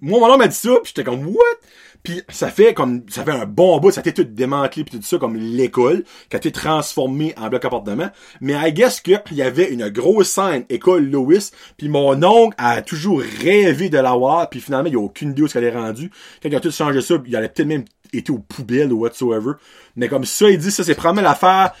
[0.00, 1.58] Moi, mon homme m'a dit ça, pis j'étais comme, what?
[2.02, 4.98] Puis ça fait comme ça fait un bon bout, ça a été tout démantelé puis
[4.98, 8.10] tout ça comme l'école qui a été transformée en bloc appartement.
[8.40, 12.82] Mais I guess qu'il y avait une grosse scène école Lewis, puis mon oncle a
[12.82, 15.76] toujours rêvé de l'avoir, puis finalement il n'y a aucune idée où ce qu'elle est
[15.76, 16.10] rendue.
[16.42, 19.52] Quand il a tout changé ça, il allait peut-être même été aux poubelles ou whatsoever.
[19.96, 21.74] Mais comme ça, il dit ça c'est probablement l'affaire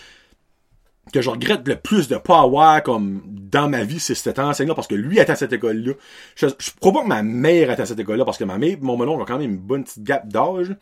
[1.12, 4.74] que je regrette le plus de pas avoir comme dans ma vie, c'est cet enseignant
[4.74, 5.92] parce que lui était à cette école-là.
[6.36, 8.76] Je, je crois pas que ma mère était à cette école-là parce que ma mère,
[8.80, 10.74] mon melon a quand même une bonne petite gap d'âge.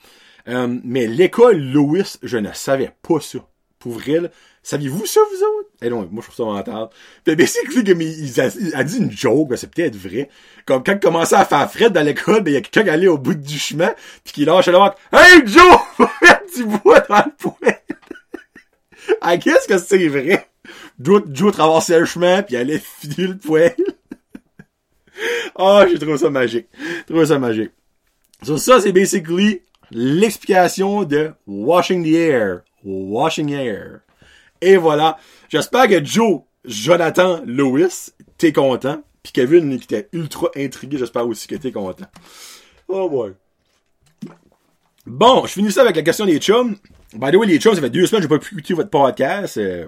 [0.49, 3.39] Euh, mais l'école Louis, je ne savais pas ça.
[3.79, 4.01] Pour
[4.63, 5.69] saviez-vous ça, vous autres?
[5.81, 6.89] Eh non, moi je trouve ça mental.
[7.25, 10.29] Puis basically, comme il, a, il a dit une joke, c'est peut-être vrai.
[10.65, 12.91] Comme quand il commençait à faire fret dans l'école, ben il y a quelqu'un qui
[12.91, 14.79] allait au bout du chemin, puis qui lâche le
[15.13, 15.79] Hey Joe!
[16.57, 17.86] du bois dans le poêle!
[19.23, 20.49] I guess que c'est vrai.
[21.01, 23.75] Joe, Joe traversait le chemin, puis allait filer le poêle.
[25.57, 26.67] oh, j'ai trouvé ça magique.
[27.07, 27.73] Trouvé ça magique.
[28.43, 32.61] So, ça, c'est basically l'explication de washing the air.
[32.85, 34.01] Washing air.
[34.61, 35.19] Et voilà.
[35.49, 39.03] J'espère que Joe, Jonathan, Lewis, t'es content.
[39.23, 42.07] Puis Kevin, qui était ultra intrigué, j'espère aussi que t'es content.
[42.89, 43.33] Oh boy.
[45.05, 46.77] Bon, je finis ça avec la question des chums.
[47.15, 48.91] By the way, les chums, ça fait deux semaines que j'ai pas pu écouter votre
[48.91, 49.59] podcast.
[49.59, 49.87] Euh,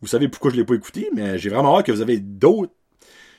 [0.00, 2.72] vous savez pourquoi je l'ai pas écouté, mais j'ai vraiment hâte que vous avez d'autres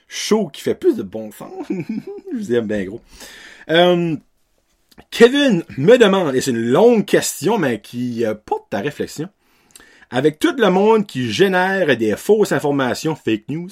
[0.07, 1.51] shows qui fait plus de bon sens.
[1.69, 3.01] je vous aime bien gros.
[3.69, 4.15] Euh,
[5.09, 9.29] Kevin me demande, et c'est une longue question, mais qui euh, porte ta réflexion.
[10.11, 13.69] Avec tout le monde qui génère des fausses informations, fake news,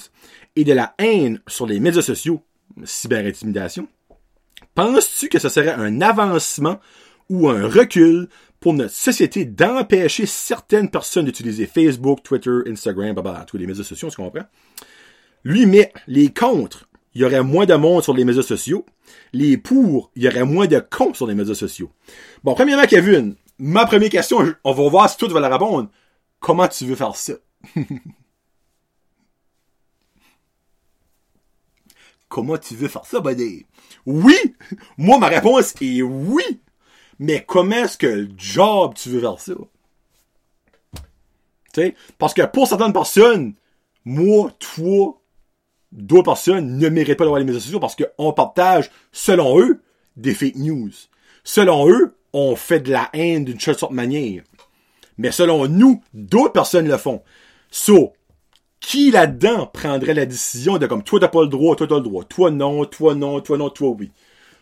[0.56, 2.42] et de la haine sur les médias sociaux,
[2.84, 3.88] cyberintimidation,
[4.74, 6.80] penses-tu que ce serait un avancement
[7.30, 8.28] ou un recul
[8.64, 14.10] pour notre société d'empêcher certaines personnes d'utiliser Facebook, Twitter, Instagram, bah, tous les médias sociaux,
[14.10, 14.46] tu comprends?
[15.44, 18.86] Lui met les contre, il y aurait moins de monde sur les médias sociaux.
[19.34, 21.92] Les pour, il y aurait moins de cons sur les médias sociaux.
[22.46, 25.90] Bon, premièrement, Kevin, ma première question, on va voir si tout va la répondre.
[26.40, 27.34] Comment tu veux faire ça?
[32.30, 33.66] Comment tu veux faire ça, buddy?
[34.06, 34.38] Oui!
[34.98, 36.62] Moi, ma réponse est oui!
[37.24, 39.54] Mais comment est-ce que le job tu veux faire ça?
[41.74, 43.54] sais, Parce que pour certaines personnes,
[44.04, 45.22] moi, toi,
[45.94, 49.82] d'autres personnes ne méritent pas d'avoir les médias sociaux parce qu'on partage, selon eux,
[50.18, 50.92] des fake news.
[51.46, 54.44] Selon eux, on fait de la haine d'une sorte de manière.
[55.18, 57.24] Mais selon nous, d'autres personnes le font.
[57.72, 58.12] So,
[58.82, 62.02] qui là-dedans prendrait la décision de comme toi t'as pas le droit, toi t'as le
[62.02, 64.12] droit, toi non, toi non, toi non, toi oui.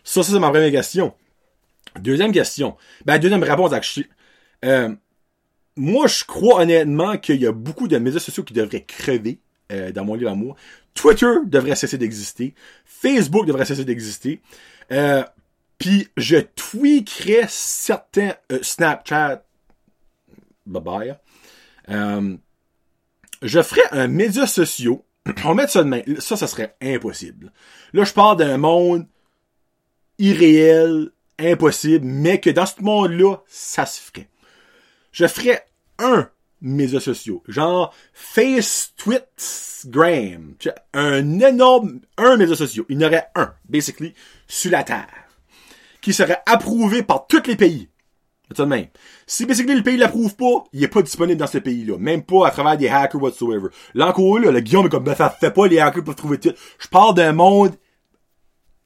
[0.03, 1.15] Ça, ça c'est ma première question.
[1.99, 2.77] Deuxième question.
[3.05, 3.71] Ben, deuxième réponse,
[4.63, 4.95] euh,
[5.75, 9.39] moi, je crois honnêtement qu'il y a beaucoup de médias sociaux qui devraient crever
[9.71, 10.35] euh, dans mon livre à.
[10.93, 12.53] Twitter devrait cesser d'exister.
[12.85, 14.41] Facebook devrait cesser d'exister.
[14.91, 15.23] Euh,
[15.77, 19.43] Puis je tweakerais certains euh, Snapchat.
[20.65, 21.15] Bye bye.
[21.89, 22.37] Euh,
[23.41, 24.97] je ferais un média social.
[25.45, 26.01] On mettre ça de main.
[26.19, 27.51] Ça, ça serait impossible.
[27.93, 29.07] Là, je parle d'un monde
[30.19, 31.11] irréel,
[31.43, 34.29] impossible, mais que dans ce monde-là, ça se ferait.
[35.11, 35.65] Je ferais
[35.99, 36.29] un
[36.61, 38.93] média sociaux, genre Face,
[39.85, 40.55] Gram,
[40.93, 42.85] un énorme, un média social.
[42.89, 44.13] Il y en aurait un, basically,
[44.47, 45.07] sur la Terre,
[46.01, 47.89] qui serait approuvé par tous les pays.
[48.55, 48.87] C'est même.
[49.25, 51.97] Si basically le pays l'approuve pas, il est pas disponible dans ce pays-là.
[51.97, 53.69] Même pas à travers des hackers whatsoever.
[53.93, 56.37] Là encore, là, le Guillaume est comme, ben, ça fait pas les hackers pour trouver
[56.37, 56.51] tout.
[56.77, 57.75] Je parle d'un monde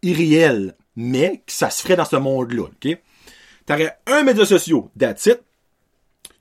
[0.03, 2.97] irréel, mais que ça se ferait dans ce monde-là, ok?
[3.65, 5.41] T'aurais un média social, that's it.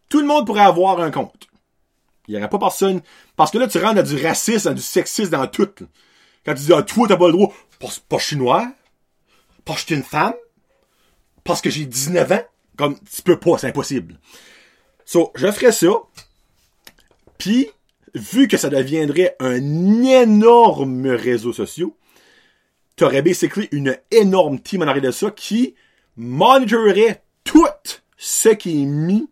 [0.09, 1.49] Tout le monde pourrait avoir un compte.
[2.29, 3.03] Il n'y aurait pas personne.
[3.37, 5.69] Parce que là, tu rentres dans du racisme, dans du sexisme, dans tout.
[6.45, 7.53] Quand tu dis, ah, toi, t'as pas le droit.
[7.79, 8.67] Parce, que je suis noir.
[9.65, 10.35] Parce que je suis une femme.
[11.43, 12.43] Parce que j'ai 19 ans.
[12.77, 14.19] Comme, tu peux pas, c'est impossible.
[15.05, 15.89] So, je ferais ça.
[17.39, 17.69] Puis,
[18.15, 21.89] vu que ça deviendrait un énorme réseau social,
[22.97, 25.75] t'aurais basically une énorme team en arrière de ça qui
[26.17, 27.67] monitorerait tout
[28.17, 29.29] ce qui est mis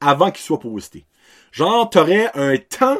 [0.00, 1.06] avant qu'il soit posté.
[1.52, 2.98] Genre, t'aurais un temps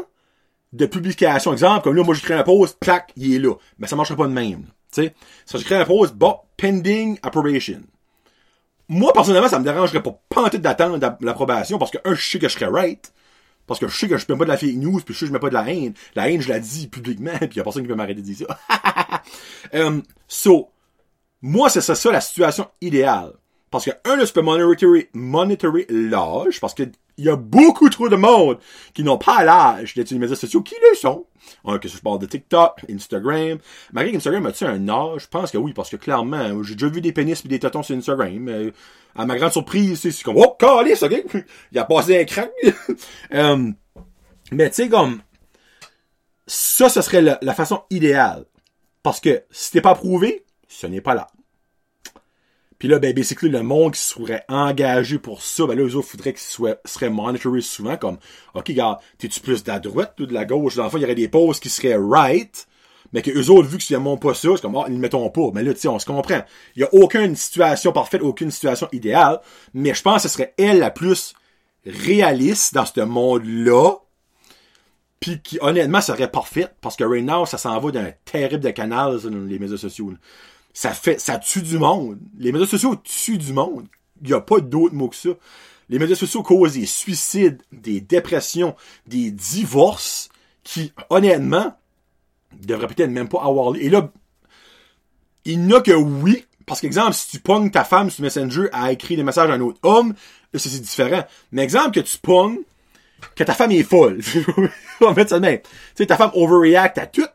[0.72, 1.53] de publication.
[1.53, 3.55] Exemple, comme là, moi, j'écris un post, clac, il est là.
[3.78, 4.64] Mais ça marcherait pas de même.
[4.92, 5.14] Tu sais,
[5.46, 7.82] si j'écris un post, bon, pending approbation.
[8.88, 12.48] Moi, personnellement, ça me dérangerait pas panter d'attendre l'approbation parce que, un, je sais que
[12.48, 13.12] je serais right.
[13.72, 15.24] Parce que je sais que je mets pas de la fake news, puis je sais
[15.24, 15.94] que je mets pas de la haine.
[16.14, 18.46] La haine, je la dis publiquement, puis y a personne qui peut m'arrêter de dire
[18.46, 19.22] ça.
[19.72, 20.70] um, so,
[21.40, 23.32] moi, c'est ça, ça la situation idéale.
[23.72, 26.84] Parce que, un, là, tu peux monitorer, monitorer l'âge, parce que
[27.16, 28.58] il y a beaucoup trop de monde
[28.94, 31.26] qui n'ont pas l'âge d'être sur les médias sociaux, qui le sont.
[31.64, 33.58] Hein, que je parle de TikTok, Instagram.
[33.92, 35.22] Malgré Instagram a-tu un âge?
[35.22, 37.82] Je pense que oui, parce que clairement, j'ai déjà vu des pénis et des tétons
[37.82, 38.72] sur Instagram.
[39.16, 41.24] À ma grande surprise, c'est comme, oh, calice, ok?
[41.72, 42.52] Il a passé un crack.
[43.34, 43.70] Euh,
[44.50, 45.22] mais tu sais, comme,
[46.46, 48.44] ça, ce serait la, la façon idéale.
[49.02, 51.28] Parce que si t'es pas prouvé, ce n'est pas là.
[52.82, 56.08] Puis là, ben, basically, le monde qui serait engagé pour ça, ben là, eux autres
[56.08, 58.18] faudrait qu'ils soient, seraient monitorés souvent comme,
[58.54, 60.74] OK, regarde, t'es-tu plus de la droite ou de la gauche?
[60.74, 62.66] Dans le fond, il y aurait des pauses qui seraient right,
[63.12, 65.30] mais que eux autres, vu qu'ils n'aiment pas ça, c'est comme, oh, ils ne mettons
[65.30, 65.50] pas.
[65.54, 66.42] Mais là, tu sais, on se comprend.
[66.74, 69.40] Il y a aucune situation parfaite, aucune situation idéale,
[69.74, 71.34] mais je pense que ce serait elle la plus
[71.86, 73.92] réaliste dans ce monde-là,
[75.20, 78.70] puis qui, honnêtement, serait parfaite, parce que right now, ça s'en va d'un terrible de
[78.70, 80.14] canal, les médias sociaux
[80.72, 82.18] ça fait, ça tue du monde.
[82.38, 83.86] Les médias sociaux tuent du monde.
[84.22, 85.30] Il n'y a pas d'autre mot que ça.
[85.88, 88.74] Les médias sociaux causent des suicides, des dépressions,
[89.06, 90.28] des divorces
[90.62, 91.76] qui, honnêtement,
[92.62, 93.82] devraient peut-être même pas avoir lieu.
[93.84, 94.10] Et là,
[95.44, 98.92] il n'y a que oui, parce qu'exemple, si tu pognes ta femme sur Messenger à
[98.92, 100.14] écrire des messages à un autre homme,
[100.54, 101.24] c'est différent.
[101.50, 102.58] Mais exemple que tu pognes
[103.34, 104.20] que ta femme est folle.
[105.00, 105.56] Va mettre ça de.
[105.56, 105.62] Tu
[105.94, 107.26] sais, ta femme overreact à tout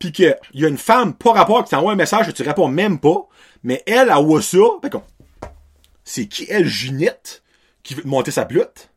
[0.00, 2.66] pis qu'il y a une femme, pas rapport, qui t'envoie un message que tu réponds
[2.66, 3.28] même pas,
[3.62, 4.90] mais elle, elle voit ça, ben
[6.02, 7.44] c'est qui elle, Ginette,
[7.84, 8.90] qui veut monter sa plotte?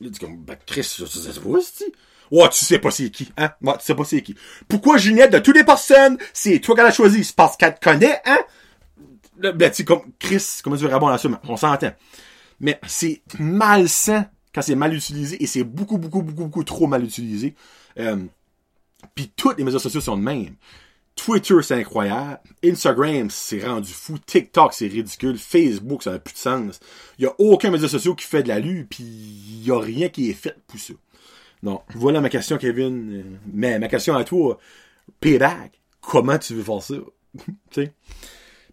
[0.00, 1.40] Il dit comme, ben, Chris, ça, ça, ça,
[2.30, 3.50] Ouais, tu sais pas c'est qui, hein?
[3.62, 4.36] Ouais, tu sais pas c'est qui.
[4.68, 7.24] Pourquoi Ginette, de toutes les personnes, c'est toi qu'elle a choisi?
[7.24, 8.38] C'est parce qu'elle te connaît, hein?
[9.36, 11.28] Ben, tu comme, Chris, comment tu veux répondre à ça?
[11.48, 11.92] On s'entend.
[12.60, 17.02] Mais c'est malsain quand c'est mal utilisé, et c'est beaucoup, beaucoup, beaucoup, beaucoup trop mal
[17.02, 17.54] utilisé.
[17.98, 18.16] Euh,
[19.14, 20.56] puis toutes les médias sociaux sont de même.
[21.14, 22.40] Twitter, c'est incroyable.
[22.64, 24.18] Instagram, c'est rendu fou.
[24.18, 25.38] TikTok, c'est ridicule.
[25.38, 26.80] Facebook, ça n'a plus de sens.
[27.18, 30.30] Il a aucun média social qui fait de la lue, puis il a rien qui
[30.30, 30.94] est fait pour ça.
[31.62, 33.12] Non, voilà ma question, Kevin.
[33.12, 33.22] Euh,
[33.52, 34.58] mais ma question à toi,
[35.20, 36.94] payback, comment tu veux faire ça?
[37.70, 37.92] sais?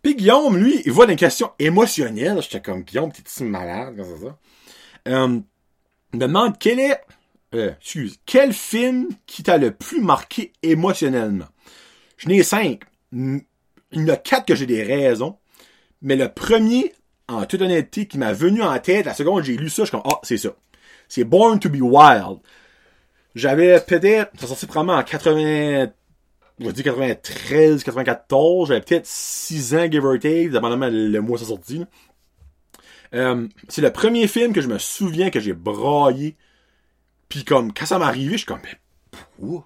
[0.01, 2.41] Puis Guillaume, lui, il voit une question émotionnelle.
[2.41, 3.97] J'étais comme, Guillaume, t'es-tu malade?
[3.97, 4.37] Comme ça.
[5.09, 5.39] Euh,
[6.13, 6.99] il me demande quel est
[7.55, 11.47] euh, excuse, quel film qui t'a le plus marqué émotionnellement?
[12.17, 12.81] Je n'ai cinq.
[13.11, 13.41] Il
[13.93, 15.37] y en a quatre que j'ai des raisons.
[16.01, 16.93] Mais le premier,
[17.27, 19.91] en toute honnêteté, qui m'a venu en tête, la seconde j'ai lu ça, je suis
[19.91, 20.49] comme, ah, c'est ça.
[21.07, 22.39] C'est Born to be Wild.
[23.35, 25.87] J'avais peut-être, ça sorti probablement en 80,
[26.59, 31.37] je vais dire 93, 94, j'avais peut-être 6 ans, give or take, dépendamment le mois
[31.37, 31.83] ça sorti.
[33.15, 36.35] Euh, c'est le premier film que je me souviens que j'ai braillé
[37.29, 38.77] puis comme, quand ça m'est arrivé, je suis comme, mais
[39.11, 39.65] pourquoi?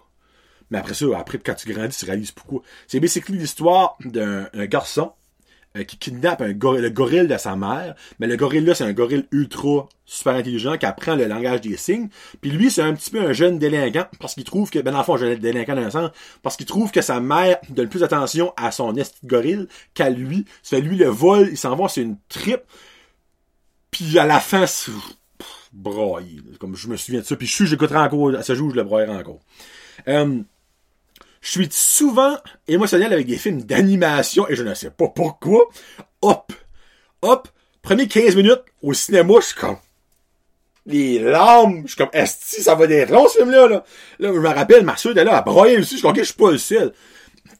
[0.69, 2.61] Mais après ça, après, quand tu grandis, tu réalises pourquoi.
[2.87, 5.13] C'est basically l'histoire d'un garçon
[5.75, 7.95] euh, qui kidnappe un le gorille de sa mère.
[8.19, 11.77] Mais le gorille là, c'est un gorille ultra super intelligent qui apprend le langage des
[11.77, 12.09] signes.
[12.41, 14.99] Puis lui, c'est un petit peu un jeune délinquant parce qu'il trouve que, ben dans
[14.99, 16.11] le fond, un jeune délinquant dans
[16.43, 20.45] parce qu'il trouve que sa mère donne plus attention à son esti gorille qu'à lui.
[20.61, 22.61] C'est lui le vol, il s'en va, c'est une trip.
[23.89, 24.65] Puis à la fin,
[25.73, 26.41] brailler.
[26.59, 27.35] Comme je me souviens de ça.
[27.35, 29.39] Puis je suis, j'écouterai encore, à ce je le braillerai encore.
[30.07, 30.41] Euh,
[31.41, 35.67] je suis souvent émotionnel avec des films d'animation et je ne sais pas pourquoi.
[36.21, 36.53] Hop!
[37.21, 37.49] Hop!
[37.81, 39.77] Premier 15 minutes au cinéma, je suis comme.
[40.85, 41.81] les larmes.
[41.83, 43.83] Je suis comme, est-ce que ça va être long, ce film-là, là?
[44.19, 45.91] Là, je me rappelle, ma soeur était là, à broyer aussi.
[45.91, 46.93] Je suis comme, je suis pas le seul.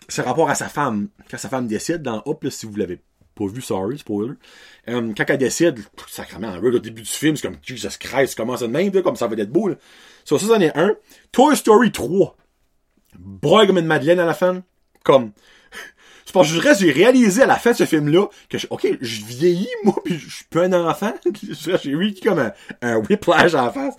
[0.08, 1.10] C'est rapport à sa femme.
[1.30, 3.02] Quand sa femme décide dans Hop, là, si vous l'avez
[3.36, 4.34] pas vu, sorry, spoiler.
[4.88, 8.68] Euh, quand elle décide, sacrément, au début du film, c'est comme, Jesus Christ, commence de
[8.68, 9.76] même, comme ça va être beau, là.
[10.26, 10.96] So, ça, c'en est un.
[11.32, 12.36] Toy Story 3.
[13.18, 14.64] Broye comme une madeleine à la fin.
[15.04, 15.32] Comme,
[16.26, 18.88] c'est parce que je j'ai réalisé à la fin de ce film-là que, je, ok,
[19.02, 21.14] je vieillis, moi, puis je suis pas un enfant.
[21.84, 23.96] j'ai eu comme un, un whiplash à la face.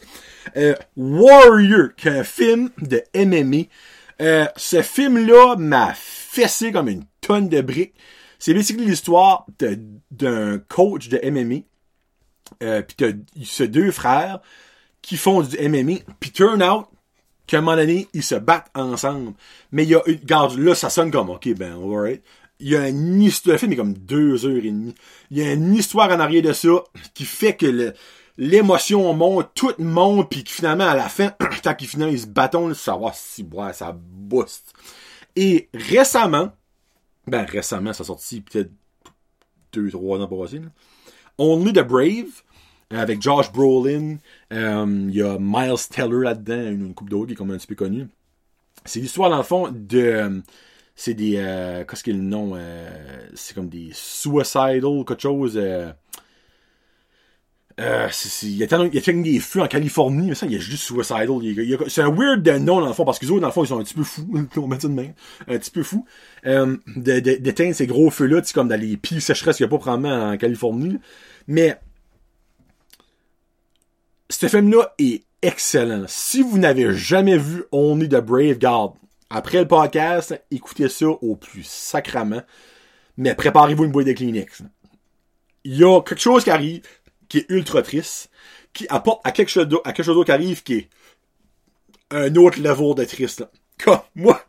[0.57, 3.65] Euh, Warrior, qui est un film de MMA.
[4.23, 7.95] Euh, ce film-là m'a fessé comme une tonne de briques.
[8.45, 9.47] C'est basically l'histoire
[10.11, 11.61] d'un coach de MMA.
[12.63, 14.41] Euh, puis t'as ces deux frères
[15.01, 16.01] qui font du MMA.
[16.21, 16.85] Puis turn out
[17.47, 19.33] qu'à un moment donné, ils se battent ensemble.
[19.73, 22.23] Mais il y a une, là, ça sonne comme, ok, ben, alright.
[22.61, 24.95] Il y a une histoire, le film est comme deux heures et demie.
[25.31, 26.85] Il y a une histoire en arrière de ça
[27.15, 27.95] qui fait que
[28.37, 31.33] l'émotion monte, tout monte, puis finalement, à la fin,
[31.65, 34.75] quand ils finissent, ils se battent, ça va si, ouais, ça booste.
[35.35, 36.53] Et récemment,
[37.27, 38.71] ben, récemment, ça sorti peut-être
[39.73, 40.61] deux, trois ans passés.
[41.39, 42.43] Only the Brave,
[42.91, 44.19] avec Josh Brolin.
[44.53, 47.67] Euh, il y a Miles Teller là-dedans, une, coupe d'eau qui est comme un petit
[47.67, 48.09] peu connue.
[48.85, 49.99] C'est l'histoire, dans le fond, de...
[49.99, 50.41] Euh,
[50.95, 51.37] c'est des...
[51.39, 52.53] Euh, qu'est-ce qu'il le nom?
[52.55, 55.61] Euh, c'est comme des suicidal, quelque chose...
[57.81, 58.09] Euh,
[58.43, 60.61] il y a tellement, il a des feux en Californie, mais ça, il y a
[60.61, 61.29] juste Suicidal.
[61.89, 63.81] C'est un weird de nom, dans le fond, parce qu'ils dans le fond, ils sont
[63.81, 64.29] un petit peu fous.
[64.57, 65.09] on met ça de main.
[65.49, 66.07] Un petit peu fous.
[66.47, 69.79] Euh, d'éteindre ces gros feux-là, tu comme dans les pires sécheresses qu'il n'y a pas
[69.79, 70.99] probablement en Californie.
[71.49, 71.77] Mais,
[74.31, 76.05] ce film-là est excellent.
[76.07, 78.93] Si vous n'avez jamais vu Only the Brave, garde.
[79.31, 82.43] Après le podcast, écoutez ça au plus sacrament.
[83.17, 84.63] Mais préparez-vous une boîte de Kleenex.
[85.65, 86.83] Il y a quelque chose qui arrive
[87.29, 88.31] qui est ultra triste,
[88.73, 90.89] qui apporte à quelque chose d'autre, à quelque chose d'autre qui arrive qui est
[92.11, 93.51] un autre level de triste, là.
[93.83, 94.41] Comme, moi,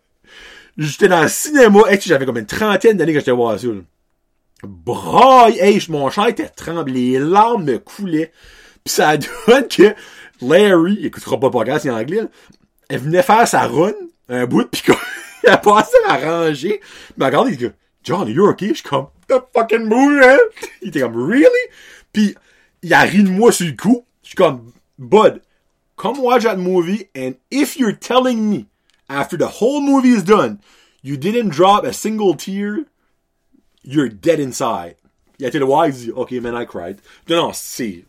[0.78, 3.82] j'étais dans le cinéma, et j'avais comme une trentaine d'années que j'étais voir ça, là.
[4.64, 8.32] Braille, hey, mon chat était tremblé, les larmes me coulaient,
[8.84, 9.18] pis ça
[9.48, 9.94] donne que
[10.42, 12.22] Larry, il écoutera pas podcast en anglais,
[12.90, 13.94] elle venait faire sa run,
[14.30, 14.84] un bout, pis
[15.44, 16.82] il a passé à ranger,
[17.18, 17.70] mais regarde, il dit,
[18.04, 18.70] John, you okay?
[18.70, 20.38] Je suis comme, the fucking moon, hein?
[20.82, 21.50] Il était comme, really?
[22.12, 22.36] Pis,
[22.86, 24.06] il a ri de moi sur le coup.
[24.22, 25.42] Je suis comme, Bud,
[25.96, 28.68] come watch that movie, and if you're telling me,
[29.10, 30.60] after the whole movie is done,
[31.02, 32.86] you didn't drop a single tear,
[33.84, 34.98] you're dead inside.
[35.40, 37.02] Il a été le voir, il dit, OK, man, I cried.
[37.28, 38.06] Non, non, c'est...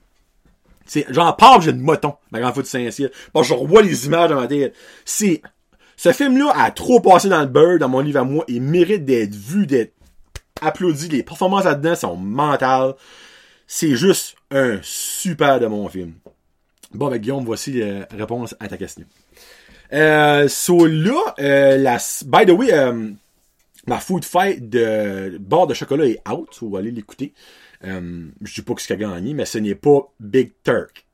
[1.08, 3.08] j'en parle, j'ai le moton, ma grande foot Saint-Cyr.
[3.32, 4.74] Bon, je revois les images dans ma tête.
[5.06, 5.40] C'est...
[5.96, 9.06] Ce film-là a trop passé dans le beurre, dans mon livre à moi, il mérite
[9.06, 9.94] d'être vu, d'être
[10.60, 11.08] applaudi.
[11.08, 12.94] Les performances là-dedans sont mentales.
[13.66, 16.14] C'est juste un super de mon film.
[16.94, 19.04] Bon, ben Guillaume, voici la réponse à ta question.
[19.92, 23.10] Euh, so là, euh, la, by the way, euh,
[23.86, 26.58] ma food fight de barre de chocolat est out.
[26.60, 27.32] Vous allez l'écouter.
[27.84, 31.04] Euh, je dis pas que ce qu'il a gagné, mais ce n'est pas Big Turk.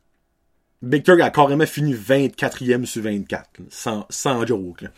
[0.81, 3.61] Big Turk a carrément fini 24e sur 24.
[3.69, 4.83] Sans, sans joke.
[4.83, 4.91] Là.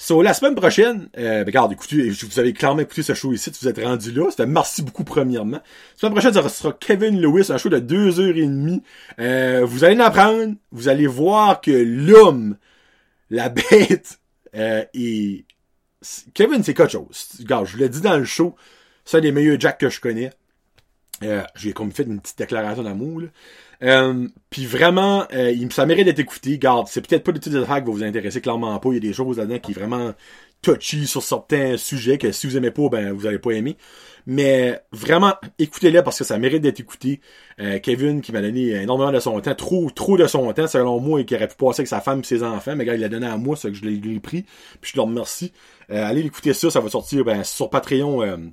[0.00, 3.50] So, la semaine prochaine, euh, ben, regarde, écoutez, vous avez clairement écouté ce show ici,
[3.60, 4.30] vous êtes rendu là.
[4.30, 5.56] C'était merci beaucoup premièrement.
[5.56, 5.62] La
[5.96, 8.80] semaine prochaine, ça sera Kevin Lewis, un show de deux heures et demie.
[9.18, 12.56] Euh, vous allez en apprendre, vous allez voir que l'homme,
[13.28, 14.20] la bête,
[14.54, 15.44] euh, et
[16.32, 17.30] Kevin, c'est quelque chose.
[17.40, 18.54] Regarde, je vous l'ai dit dans le show,
[19.04, 20.30] c'est un des meilleurs Jack que je connais.
[21.24, 23.22] Euh, j'ai comme fait une petite déclaration d'amour.
[23.82, 26.58] Euh, puis vraiment, euh, ça mérite d'être écouté.
[26.58, 28.88] Garde, c'est peut-être pas le type de qui va vous intéresser clairement pas.
[28.90, 30.14] Il y a des choses là-dedans qui est vraiment
[30.62, 33.76] touchy sur certains sujets que si vous aimez pas, ben vous allez pas aimer.
[34.26, 37.20] Mais vraiment, écoutez-les parce que ça mérite d'être écouté.
[37.60, 41.00] Euh, Kevin qui m'a donné énormément de son temps, trop trop de son temps selon
[41.00, 42.74] moi et qui aurait pu passer avec sa femme et ses enfants.
[42.74, 44.44] Mais gars, il l'a donné à moi, c'est que je l'ai pris.
[44.80, 45.52] Puis je le remercie.
[45.90, 48.50] Euh, allez écouter ça, ça va sortir ben, sur Patreon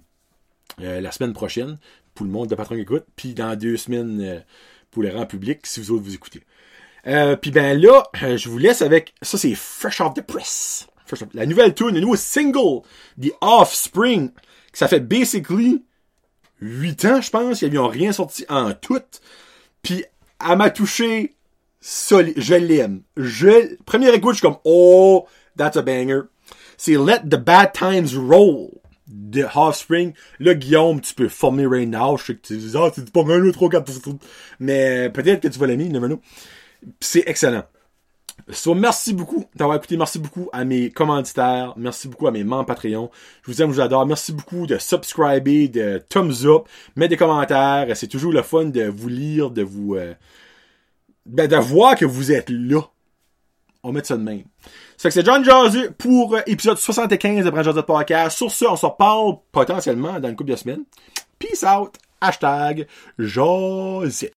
[0.77, 1.77] la semaine prochaine
[2.13, 3.05] pour le monde de Patreon écoute.
[3.15, 4.43] Puis dans deux semaines
[4.95, 6.41] pour les rangs publics si vous autres vous écoutez.
[7.05, 10.87] Euh, puis ben là, euh, je vous laisse avec ça c'est Fresh Off the Press.
[11.33, 12.81] La nouvelle tune, le nouveau single
[13.21, 14.31] The Offspring.
[14.71, 15.83] Ça fait basically
[16.61, 19.03] 8 ans, je pense, ils n'ont rien sorti en tout.
[19.81, 20.05] Puis
[20.49, 21.35] elle m'a touché.
[21.81, 23.03] Je l'aime.
[23.17, 25.27] Je premier écoute, je suis comme oh,
[25.57, 26.21] that's a banger.
[26.77, 28.69] C'est Let the Bad Times Roll
[29.07, 30.13] de Offspring.
[30.39, 32.17] Là, Guillaume, tu peux former right now.
[32.17, 33.91] Je sais que tu dis, ah, c'est pas un, 2, 3, 4,
[34.59, 36.21] Mais peut-être que tu vas l'aimer, never know.
[36.99, 37.63] C'est excellent.
[38.49, 39.97] So, merci beaucoup d'avoir écouté.
[39.97, 41.73] Merci beaucoup à mes commanditaires.
[41.77, 43.09] Merci beaucoup à mes membres Patreon.
[43.43, 44.05] Je vous aime, je vous adore.
[44.05, 46.63] Merci beaucoup de subscriber, de thumbs up,
[46.95, 47.87] mettre des commentaires.
[47.95, 49.95] C'est toujours le fun de vous lire, de vous...
[49.95, 50.13] Euh,
[51.25, 52.81] ben, de voir que vous êtes là.
[53.81, 54.43] On mettre ça de même.
[54.97, 58.37] C'est que c'est John Jazzy pour euh, épisode 75 de Brand Podcast.
[58.37, 60.83] Sur ce, on se reparle potentiellement dans une couple de semaines.
[61.37, 61.95] Peace out.
[62.21, 62.87] Hashtag
[63.19, 64.29] Jazzy.